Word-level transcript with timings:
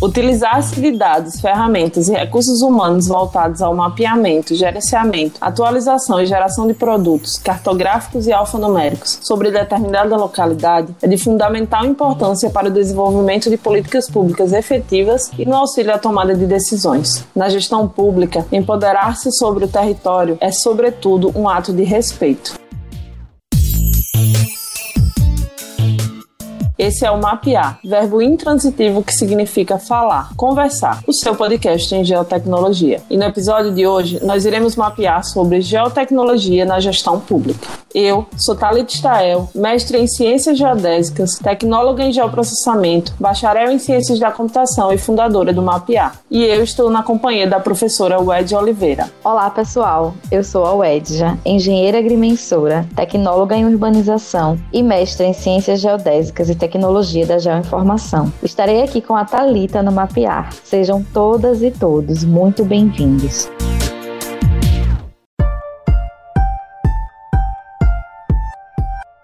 Utilizar-se 0.00 0.80
de 0.80 0.92
dados, 0.92 1.40
ferramentas 1.40 2.08
e 2.08 2.12
recursos 2.12 2.62
humanos 2.62 3.08
voltados 3.08 3.60
ao 3.60 3.74
mapeamento, 3.74 4.54
gerenciamento, 4.54 5.38
atualização 5.40 6.20
e 6.20 6.26
geração 6.26 6.68
de 6.68 6.74
produtos 6.74 7.36
cartográficos 7.36 8.28
e 8.28 8.32
alfanuméricos 8.32 9.18
sobre 9.20 9.50
determinada 9.50 10.16
localidade 10.16 10.94
é 11.02 11.08
de 11.08 11.18
fundamental 11.18 11.84
importância 11.84 12.48
para 12.48 12.68
o 12.68 12.72
desenvolvimento 12.72 13.50
de 13.50 13.56
políticas 13.56 14.08
públicas 14.08 14.52
efetivas 14.52 15.32
e 15.36 15.44
no 15.44 15.56
auxílio 15.56 15.92
à 15.92 15.98
tomada 15.98 16.32
de 16.32 16.46
decisões. 16.46 17.26
Na 17.34 17.48
gestão 17.48 17.88
pública, 17.88 18.46
empoderar-se 18.52 19.32
sobre 19.32 19.64
o 19.64 19.68
território 19.68 20.38
é, 20.40 20.52
sobretudo, 20.52 21.32
um 21.34 21.48
ato 21.48 21.72
de 21.72 21.82
respeito. 21.82 22.67
Esse 26.88 27.04
é 27.04 27.10
o 27.10 27.20
mapear, 27.20 27.78
verbo 27.84 28.22
intransitivo 28.22 29.02
que 29.02 29.12
significa 29.12 29.78
falar, 29.78 30.30
conversar, 30.38 31.02
o 31.06 31.12
seu 31.12 31.36
podcast 31.36 31.94
em 31.94 32.02
geotecnologia. 32.02 33.02
E 33.10 33.16
no 33.18 33.24
episódio 33.24 33.74
de 33.74 33.86
hoje, 33.86 34.24
nós 34.24 34.46
iremos 34.46 34.74
mapear 34.74 35.22
sobre 35.22 35.60
geotecnologia 35.60 36.64
na 36.64 36.80
gestão 36.80 37.20
pública. 37.20 37.68
Eu 37.94 38.26
sou 38.38 38.54
Thalita 38.54 38.92
Stael, 38.92 39.50
mestre 39.54 39.98
em 39.98 40.06
Ciências 40.06 40.56
Geodésicas, 40.56 41.38
tecnóloga 41.38 42.02
em 42.02 42.12
Geoprocessamento, 42.12 43.12
bacharel 43.20 43.70
em 43.70 43.78
Ciências 43.78 44.18
da 44.18 44.30
Computação 44.30 44.90
e 44.90 44.96
fundadora 44.96 45.52
do 45.52 45.60
Mapear. 45.60 46.18
E 46.30 46.42
eu 46.42 46.62
estou 46.62 46.88
na 46.88 47.02
companhia 47.02 47.46
da 47.46 47.60
professora 47.60 48.18
Wedja 48.18 48.58
Oliveira. 48.58 49.10
Olá, 49.22 49.50
pessoal. 49.50 50.14
Eu 50.30 50.42
sou 50.42 50.64
a 50.64 50.72
Wedja, 50.72 51.38
engenheira 51.44 51.98
agrimensora, 51.98 52.86
tecnóloga 52.96 53.56
em 53.56 53.66
urbanização 53.66 54.58
e 54.72 54.82
mestre 54.82 55.26
em 55.26 55.34
Ciências 55.34 55.80
Geodésicas 55.80 56.48
e 56.48 56.54
Tecnologia 56.54 56.77
da 57.26 57.38
Geoinformação. 57.38 58.32
Estarei 58.42 58.82
aqui 58.82 59.00
com 59.00 59.16
a 59.16 59.24
Thalita 59.24 59.82
no 59.82 59.92
Mapear. 59.92 60.52
Sejam 60.64 61.04
todas 61.12 61.62
e 61.62 61.70
todos 61.70 62.24
muito 62.24 62.64
bem-vindos. 62.64 63.48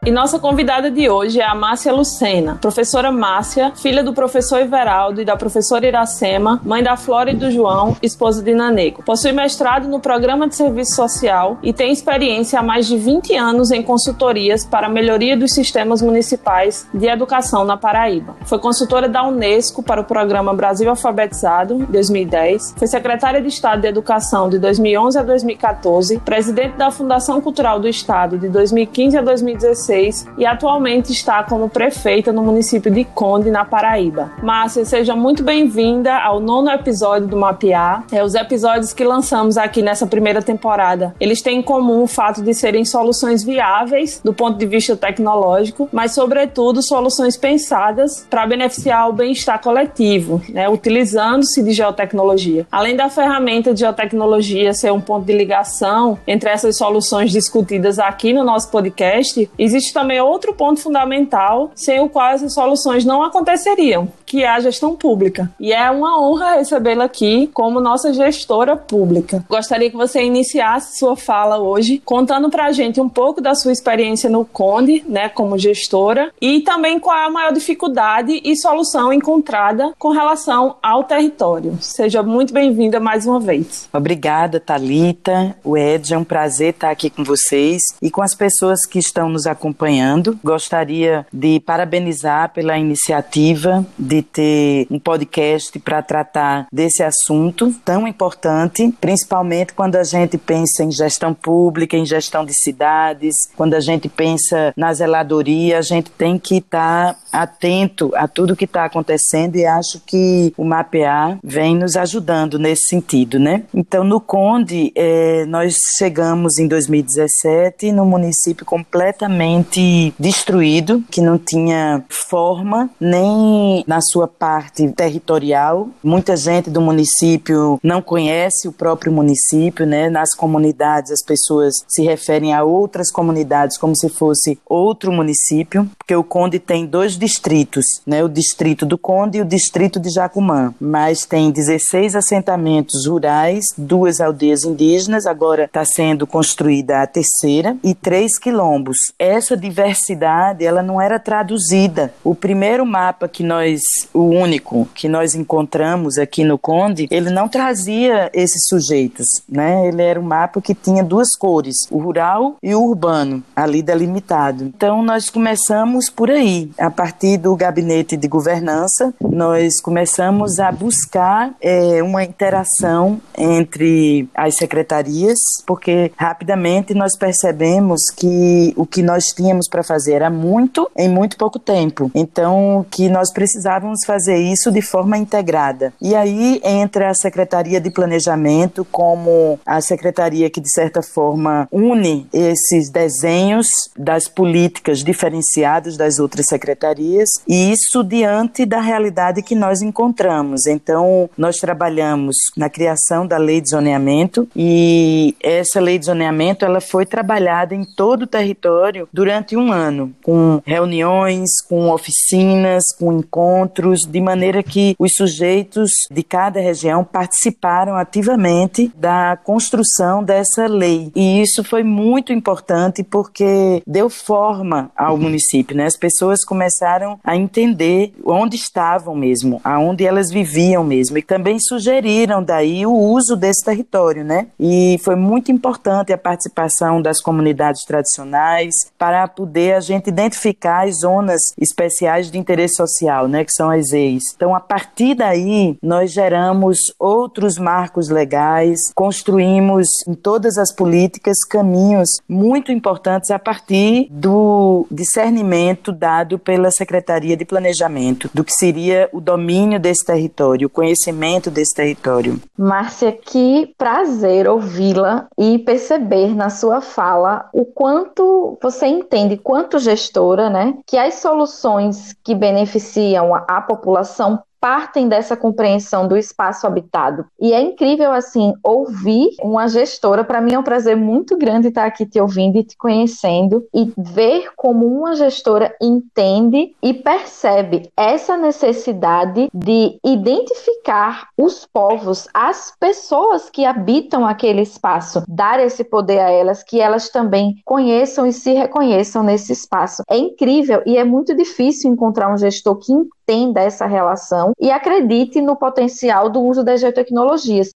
E 0.06 0.10
nossa 0.10 0.38
convidada 0.38 0.91
de 0.91 1.08
hoje 1.08 1.41
é 1.41 1.47
a 1.47 1.55
Márcia 1.55 1.91
Lucena, 1.91 2.58
professora 2.60 3.10
Márcia, 3.10 3.72
filha 3.74 4.05
do 4.05 4.12
professor 4.12 4.61
Everaldo 4.61 5.22
e 5.22 5.24
da 5.24 5.34
professora 5.34 5.86
Iracema, 5.86 6.61
mãe 6.62 6.83
da 6.83 6.94
Flora 6.94 7.30
e 7.30 7.34
do 7.34 7.50
João, 7.50 7.96
esposa 8.02 8.42
de 8.42 8.52
Nanego. 8.52 9.02
Possui 9.02 9.33
mestrado 9.33 9.88
no 9.88 9.98
Programa 9.98 10.46
de 10.46 10.56
Serviço 10.56 10.94
Social 10.94 11.56
e 11.62 11.72
tem 11.72 11.91
experiência 11.91 12.61
há 12.61 12.62
mais 12.62 12.86
de 12.86 12.98
20 12.98 13.34
anos 13.34 13.70
em 13.70 13.83
consultorias 13.83 14.62
para 14.62 14.88
a 14.88 14.91
melhoria 14.91 15.38
dos 15.38 15.55
sistemas 15.55 16.02
municipais 16.02 16.86
de 16.92 17.06
educação 17.06 17.64
na 17.64 17.78
Paraíba. 17.78 18.36
Foi 18.44 18.58
consultora 18.58 19.08
da 19.08 19.27
Unesco 19.27 19.83
para 19.83 20.02
o 20.02 20.05
programa 20.05 20.52
Brasil 20.52 20.91
Alfabetizado, 20.91 21.77
em 21.77 21.84
2010. 21.86 22.74
Foi 22.77 22.86
secretária 22.86 23.41
de 23.41 23.48
Estado 23.48 23.80
de 23.80 23.89
Educação 23.89 24.50
de 24.50 24.58
2011 24.58 25.18
a 25.18 25.22
2014, 25.22 26.18
presidente 26.18 26.77
da 26.77 26.91
Fundação 26.91 27.41
Cultural 27.41 27.80
do 27.80 27.89
Estado 27.89 28.36
de 28.36 28.50
2015 28.50 29.16
a 29.16 29.22
2016 29.22 29.94
2016 29.95 30.27
e 30.37 30.45
atualmente 30.45 31.12
está 31.12 31.42
como 31.45 31.69
prefeita 31.69 32.33
no 32.33 32.42
município 32.42 32.91
de 32.91 33.05
Conde, 33.05 33.50
na 33.50 33.64
Paraíba. 33.64 34.33
Márcia, 34.42 34.84
seja 34.84 35.14
muito 35.14 35.42
bem-vinda 35.42 36.17
ao 36.17 36.41
nono 36.41 36.70
episódio 36.70 37.28
do 37.28 37.36
Mapear. 37.36 38.05
É 38.11 38.23
os 38.23 38.34
episódios 38.34 38.92
que 38.92 39.05
lançamos 39.05 39.56
aqui 39.56 39.83
nessa 39.83 40.06
primeira 40.06 40.42
temporada. 40.42 41.14
Eles 41.20 41.41
têm 41.41 41.59
em 41.59 41.62
comum 41.62 42.03
o 42.03 42.06
fato 42.06 42.42
de 42.42 42.53
serem 42.53 42.84
soluções 42.84 43.45
viáveis 43.45 44.20
do 44.25 44.34
ponto 44.34 44.59
de 44.59 44.67
vista 44.67 44.97
tecnológico, 44.97 45.89
mas 45.92 46.12
sobretudo 46.12 46.83
soluções 46.83 47.36
pensadas 47.36 48.27
para 48.29 48.47
beneficiar 48.47 49.08
o 49.08 49.12
bem-estar 49.12 49.61
coletivo, 49.61 50.42
né, 50.48 50.69
utilizando-se 50.69 51.62
de 51.62 51.73
geotecnologia. 51.73 52.67
Além 52.70 52.97
da 52.97 53.08
ferramenta 53.08 53.73
de 53.73 53.80
geotecnologia 53.80 54.73
ser 54.73 54.92
um 54.92 55.01
ponto 55.01 55.24
de 55.24 55.33
ligação 55.33 56.18
entre 56.27 56.51
essas 56.51 56.77
soluções 56.77 57.30
discutidas 57.30 57.98
aqui 57.98 58.33
no 58.33 58.42
nosso 58.42 58.70
podcast, 58.70 59.48
existe 59.58 59.83
existe 59.84 59.92
também 59.92 60.20
outro 60.20 60.55
ponto 60.55 60.80
fundamental 60.80 61.70
sem 61.74 62.00
o 62.00 62.08
qual 62.08 62.33
essas 62.33 62.55
soluções 62.55 63.05
não 63.05 63.22
aconteceriam, 63.22 64.08
que 64.34 64.42
é 64.42 64.48
a 64.48 64.58
gestão 64.58 64.96
pública. 64.96 65.48
E 65.61 65.72
é 65.72 65.89
uma 65.92 66.20
honra 66.20 66.56
recebê-la 66.56 67.05
aqui 67.05 67.48
como 67.55 67.78
nossa 67.78 68.12
gestora 68.12 68.77
pública. 68.77 69.45
Gostaria 69.48 69.89
que 69.89 69.96
você 69.96 70.24
iniciasse 70.24 70.98
sua 70.98 71.17
fala 71.17 71.61
hoje 71.61 72.02
contando 72.05 72.50
para 72.50 72.64
a 72.64 72.73
gente 72.73 73.00
um 73.00 73.08
pouco 73.08 73.40
da 73.40 73.55
sua 73.55 73.70
experiência 73.70 74.28
no 74.28 74.44
Conde, 74.44 75.05
né, 75.08 75.28
como 75.28 75.56
gestora, 75.56 76.33
e 76.40 76.62
também 76.62 76.98
qual 76.98 77.17
é 77.17 77.27
a 77.27 77.30
maior 77.30 77.52
dificuldade 77.52 78.40
e 78.42 78.56
solução 78.56 79.12
encontrada 79.12 79.92
com 80.00 80.08
relação 80.08 80.78
ao 80.83 81.05
território. 81.05 81.78
Seja 81.80 82.20
muito 82.20 82.52
bem-vinda 82.52 82.98
mais 82.98 83.28
uma 83.28 83.39
vez. 83.39 83.89
Obrigada, 83.92 84.58
Talita. 84.58 85.56
O 85.62 85.77
Ed, 85.77 86.12
é 86.12 86.18
um 86.18 86.24
prazer 86.24 86.70
estar 86.70 86.90
aqui 86.90 87.08
com 87.08 87.23
vocês 87.23 87.80
e 88.02 88.11
com 88.11 88.20
as 88.20 88.34
pessoas 88.34 88.84
que 88.84 88.98
estão 88.98 89.28
nos 89.28 89.46
acompanhando. 89.46 90.36
Gostaria 90.42 91.24
de 91.33 91.61
parabenizar 91.61 92.52
pela 92.52 92.77
iniciativa 92.77 93.86
de 93.96 94.23
ter 94.24 94.86
um 94.90 94.98
podcast 94.98 95.79
para 95.79 96.02
tratar 96.02 96.67
desse 96.73 97.02
assunto 97.02 97.73
tão 97.85 98.08
importante, 98.08 98.92
principalmente 99.01 99.73
quando 99.74 99.96
a 99.96 100.05
gente 100.05 100.36
pensa 100.36 100.83
em 100.83 100.90
gestão 100.90 101.33
pública, 101.33 101.96
em 101.96 102.07
gestão 102.07 102.45
de 102.45 102.55
cidades, 102.55 103.36
quando 103.57 103.74
a 103.74 103.80
gente 103.80 104.08
pensa 104.08 104.73
na 104.77 104.92
zeladoria, 104.92 105.79
a 105.79 105.83
gente 105.83 106.11
tem 106.11 106.39
que 106.39 106.57
estar 106.57 107.14
tá 107.14 107.18
atento 107.33 108.11
a 108.14 108.27
tudo 108.27 108.57
que 108.57 108.64
está 108.64 108.85
acontecendo 108.85 109.57
e 109.57 109.67
acho 109.67 110.01
que 110.07 110.52
o 110.56 110.64
mapear 110.64 111.39
vem 111.42 111.77
nos 111.77 111.96
ajudando 111.96 112.58
nesse 112.58 112.89
sentido, 112.89 113.39
né? 113.39 113.64
Então, 113.74 114.05
no 114.05 114.20
Conde, 114.20 114.92
é, 114.95 115.45
nós 115.46 115.77
chegamos 115.98 116.58
em 116.58 116.68
2017 116.68 117.92
no 117.92 118.05
município 118.05 118.64
completamente 118.64 120.14
destruído, 120.18 121.02
que 121.11 121.20
não 121.20 121.39
tinha 121.39 122.05
forma 122.08 122.89
nem 123.01 123.85
na 123.86 124.01
sua 124.05 124.29
parte 124.29 124.87
territorial. 124.92 125.89
Muita 126.03 126.37
gente 126.37 126.70
do 126.70 126.81
município 126.81 127.79
não 127.83 128.00
conhece 128.00 128.69
o 128.69 128.73
próprio 128.73 129.12
município, 129.12 129.87
né? 129.87 130.09
Nas 130.09 130.35
comunidades 130.35 131.11
as 131.11 131.23
pessoas 131.23 131.75
se 131.88 132.03
referem 132.03 132.53
a 132.55 132.62
outras 132.62 133.11
comunidades 133.11 133.79
como 133.79 133.97
se 133.97 134.09
fosse 134.09 134.59
outro 134.67 135.11
município, 135.11 135.88
porque 136.05 136.15
o 136.15 136.23
Conde 136.23 136.59
tem 136.59 136.85
dois 136.85 137.17
distritos, 137.17 137.87
né? 138.06 138.23
O 138.23 138.29
distrito 138.29 138.85
do 138.85 138.99
Conde 138.99 139.38
e 139.38 139.41
o 139.41 139.44
distrito 139.44 139.99
de 139.99 140.11
Jacumã, 140.11 140.75
mas 140.79 141.25
tem 141.25 141.50
16 141.50 142.15
assentamentos 142.15 143.06
rurais, 143.06 143.65
duas 143.76 144.20
aldeias 144.20 144.65
indígenas, 144.65 145.25
agora 145.25 145.65
está 145.65 145.82
sendo 145.82 146.26
construída 146.26 147.00
a 147.00 147.06
terceira 147.06 147.75
e 147.82 147.94
três 147.94 148.38
quilombos. 148.38 148.99
Essa 149.19 149.56
diversidade 149.56 150.67
ela 150.67 150.82
não 150.82 151.00
era 151.00 151.19
traduzida. 151.19 152.12
O 152.23 152.35
primeiro 152.35 152.85
mapa 152.85 153.26
que 153.26 153.43
nós, 153.43 153.81
o 154.12 154.25
único 154.25 154.87
que 154.94 155.09
nós 155.09 155.35
encontramos 155.35 156.19
aqui 156.19 156.44
no 156.44 156.59
Conde, 156.59 157.09
ele 157.11 157.31
não 157.31 157.49
trazia 157.49 158.31
esses 158.35 158.67
sujeitos, 158.69 159.26
né? 159.49 159.88
Ele 159.88 160.03
era 160.03 160.21
um 160.21 160.25
mapa 160.25 160.61
que 160.61 160.75
tinha 160.75 161.03
duas 161.03 161.35
cores, 161.35 161.76
o 161.91 161.97
rural 161.97 162.56
e 162.62 162.75
o 162.75 162.82
urbano, 162.82 163.43
ali 163.56 163.81
delimitado. 163.81 164.65
Então 164.65 165.03
nós 165.03 165.31
começamos 165.31 165.94
por 166.08 166.31
aí, 166.31 166.70
a 166.78 166.90
partir 166.90 167.37
do 167.37 167.55
gabinete 167.56 168.16
de 168.16 168.28
governança, 168.28 169.12
nós 169.20 169.81
começamos 169.81 170.58
a 170.58 170.70
buscar 170.70 171.52
é, 171.60 172.02
uma 172.02 172.25
interação 172.25 173.20
entre 173.37 174.28
as 174.34 174.56
secretarias, 174.56 175.38
porque 175.66 176.12
rapidamente 176.16 176.94
nós 176.94 177.16
percebemos 177.16 178.02
que 178.16 178.72
o 178.76 178.87
que 178.87 179.02
nós 179.02 179.26
tínhamos 179.26 179.69
para 179.69 179.82
fazer 179.82 180.14
era 180.14 180.31
muito 180.31 180.91
em 180.96 181.08
muito 181.08 181.37
pouco 181.37 181.58
tempo. 181.58 182.11
Então, 182.14 182.85
que 182.90 183.08
nós 183.08 183.32
precisávamos 183.32 184.00
fazer 184.06 184.37
isso 184.37 184.70
de 184.70 184.82
forma 184.82 185.17
integrada. 185.17 185.93
E 186.00 186.14
aí 186.14 186.61
entra 186.64 187.11
a 187.11 187.14
Secretaria 187.14 187.81
de 187.81 187.90
Planejamento 187.90 188.85
como 188.90 189.58
a 189.64 189.81
secretaria 189.81 190.50
que 190.50 190.61
de 190.61 190.70
certa 190.70 191.02
forma 191.02 191.69
une 191.70 192.26
esses 192.32 192.90
desenhos 192.90 193.67
das 193.97 194.29
políticas 194.29 194.99
diferenciadas 195.02 195.84
das 195.97 196.19
outras 196.19 196.47
secretarias 196.47 197.29
e 197.47 197.73
isso 197.73 198.03
diante 198.03 198.65
da 198.65 198.81
realidade 198.81 199.43
que 199.43 199.55
nós 199.55 199.83
encontramos. 199.83 200.67
Então, 200.67 201.29
nós 201.37 201.57
trabalhamos 201.57 202.37
na 202.57 202.69
criação 202.69 203.27
da 203.27 203.37
lei 203.37 203.61
de 203.61 203.71
zoneamento 203.71 204.49
e 204.57 205.37
essa 205.43 205.81
lei 205.81 205.99
de 205.99 206.07
zoneamento 206.07 206.65
ela 206.65 206.81
foi 206.81 207.07
trabalhada 207.07 207.75
em 207.75 207.85
todo 207.85 208.23
o 208.23 208.27
território 208.27 209.09
durante 209.13 209.35
durante 209.35 209.57
um 209.57 209.73
ano, 209.73 210.15
com 210.23 210.61
reuniões, 210.65 211.51
com 211.69 211.91
oficinas, 211.91 212.85
com 212.99 213.13
encontros, 213.13 214.01
de 214.01 214.21
maneira 214.21 214.63
que 214.63 214.95
os 214.99 215.13
sujeitos 215.17 215.91
de 216.11 216.23
cada 216.23 216.61
região 216.61 217.05
participaram 217.05 217.97
ativamente 217.97 218.93
da 218.97 219.37
construção 219.43 220.23
dessa 220.23 220.67
lei. 220.67 221.11
E 221.15 221.43
isso 221.43 221.65
foi 221.65 221.83
muito 221.83 222.33
importante 222.33 223.03
porque 223.03 223.83
deu 223.87 224.09
forma 224.09 224.91
ao 224.97 225.17
município. 225.17 225.74
Né? 225.75 225.87
As 225.87 225.97
pessoas 225.97 226.44
começaram 226.44 227.19
a 227.25 227.37
entender 227.37 228.12
onde 228.25 228.56
estavam 228.56 229.15
mesmo, 229.15 229.61
aonde 229.65 230.06
elas 230.06 230.31
viviam 230.31 230.85
mesmo, 230.85 231.19
e 231.19 231.23
também 231.23 231.59
sugeriram 231.59 232.43
daí 232.43 232.87
o 232.87 232.93
uso 232.93 233.37
desse 233.37 233.65
território, 233.65 234.25
né? 234.25 234.47
E 234.59 234.99
foi 235.03 235.17
muito 235.17 235.50
importante 235.50 236.12
a 236.12 236.19
participação 236.19 237.00
das 237.00 237.21
comunidades 237.21 237.85
tradicionais 237.85 238.75
para 238.99 239.26
poder 239.29 239.75
a 239.75 239.81
gente 239.81 240.09
identificar 240.09 240.87
as 240.87 241.00
zonas 241.00 241.41
especiais 241.59 242.31
de 242.31 242.38
interesse 242.38 242.75
social, 242.76 243.29
né? 243.29 243.44
Que 243.44 243.53
são 243.53 243.71
as 243.71 243.93
EIs. 243.93 244.23
Então, 244.37 244.55
a 244.55 244.61
partir 244.61 245.15
daí, 245.15 245.76
nós 245.82 246.12
geramos 246.12 246.79
outros 246.99 247.59
marcos 247.59 248.09
legais, 248.09 248.79
construímos 248.94 249.87
em 250.06 250.15
todas 250.15 250.59
as 250.59 250.73
políticas 250.73 251.44
caminhos 251.44 252.09
muito 252.29 252.73
importantes 252.73 253.31
a 253.31 253.38
partir 253.38 254.09
do 254.11 254.87
discernimento 254.91 255.63
dado 255.93 256.38
pela 256.38 256.70
Secretaria 256.70 257.37
de 257.37 257.44
Planejamento 257.44 258.28
do 258.34 258.44
que 258.44 258.52
seria 258.52 259.08
o 259.12 259.20
domínio 259.20 259.78
desse 259.81 260.05
território, 260.05 260.66
o 260.66 260.70
conhecimento 260.70 261.50
desse 261.50 261.75
território. 261.75 262.40
Márcia, 262.56 263.12
que 263.12 263.72
prazer 263.78 264.49
ouvi-la 264.49 265.26
e 265.38 265.58
perceber 265.58 266.34
na 266.34 266.50
sua 266.50 266.81
fala 266.81 267.49
o 267.52 267.64
quanto 267.64 268.58
você 268.62 268.87
entende, 268.87 269.37
quanto 269.37 269.78
gestora, 269.78 270.50
né, 270.50 270.75
que 270.87 270.96
as 270.96 271.14
soluções 271.14 272.14
que 272.22 272.34
beneficiam 272.34 273.34
a 273.34 273.61
população 273.61 274.43
partem 274.64 275.08
dessa 275.08 275.37
compreensão 275.37 276.08
do 276.08 276.16
espaço 276.16 276.66
habitado. 276.66 277.26
E 277.38 277.52
é 277.52 277.61
incrível, 277.61 278.11
assim, 278.12 278.55
ouvir 278.62 279.37
uma 279.43 279.69
gestora. 279.69 280.25
Para 280.25 280.40
mim 280.40 280.55
é 280.55 280.58
um 280.58 280.62
prazer 280.62 280.96
muito 280.96 281.37
grande 281.37 281.69
estar 281.69 281.84
aqui 281.84 282.06
te 282.06 282.19
ouvindo 282.19 282.56
e 282.56 282.64
te 282.64 282.75
conhecendo 282.75 283.66
e 283.75 283.93
ver 283.99 284.49
como 284.56 284.87
uma 284.87 285.16
gestora 285.16 285.76
entende 285.82 286.75
e 286.82 286.94
percebe 286.94 287.90
essa 287.94 288.38
necessidade 288.38 289.50
de 289.52 289.99
identificar 290.02 291.28
os 291.37 291.66
povos, 291.66 292.26
as 292.32 292.72
pessoas 292.81 293.50
que 293.50 293.66
habitam 293.66 294.25
aquele 294.25 294.62
espaço, 294.62 295.25
dar 295.28 295.61
esse 295.61 295.84
poder 295.84 296.20
a 296.20 296.31
elas, 296.31 296.62
que 296.62 296.81
elas 296.81 297.11
também 297.11 297.56
conheçam 297.66 298.26
e 298.26 298.32
se 298.32 298.55
reconheçam 298.55 299.22
nesse 299.22 299.52
espaço. 299.52 300.02
É 300.08 300.16
incrível 300.16 300.82
e 300.87 300.96
é 300.96 301.05
muito 301.05 301.37
difícil 301.37 301.93
encontrar 301.93 302.32
um 302.32 302.38
gestor 302.38 302.76
que 302.76 302.94
entenda 303.26 303.61
essa 303.61 303.87
relação 303.87 304.53
e 304.61 304.71
acredite 304.71 305.41
no 305.41 305.56
potencial 305.56 306.31
do 306.31 306.43
uso 306.43 306.62
das 306.62 306.81
geotecnologias. 306.81 307.71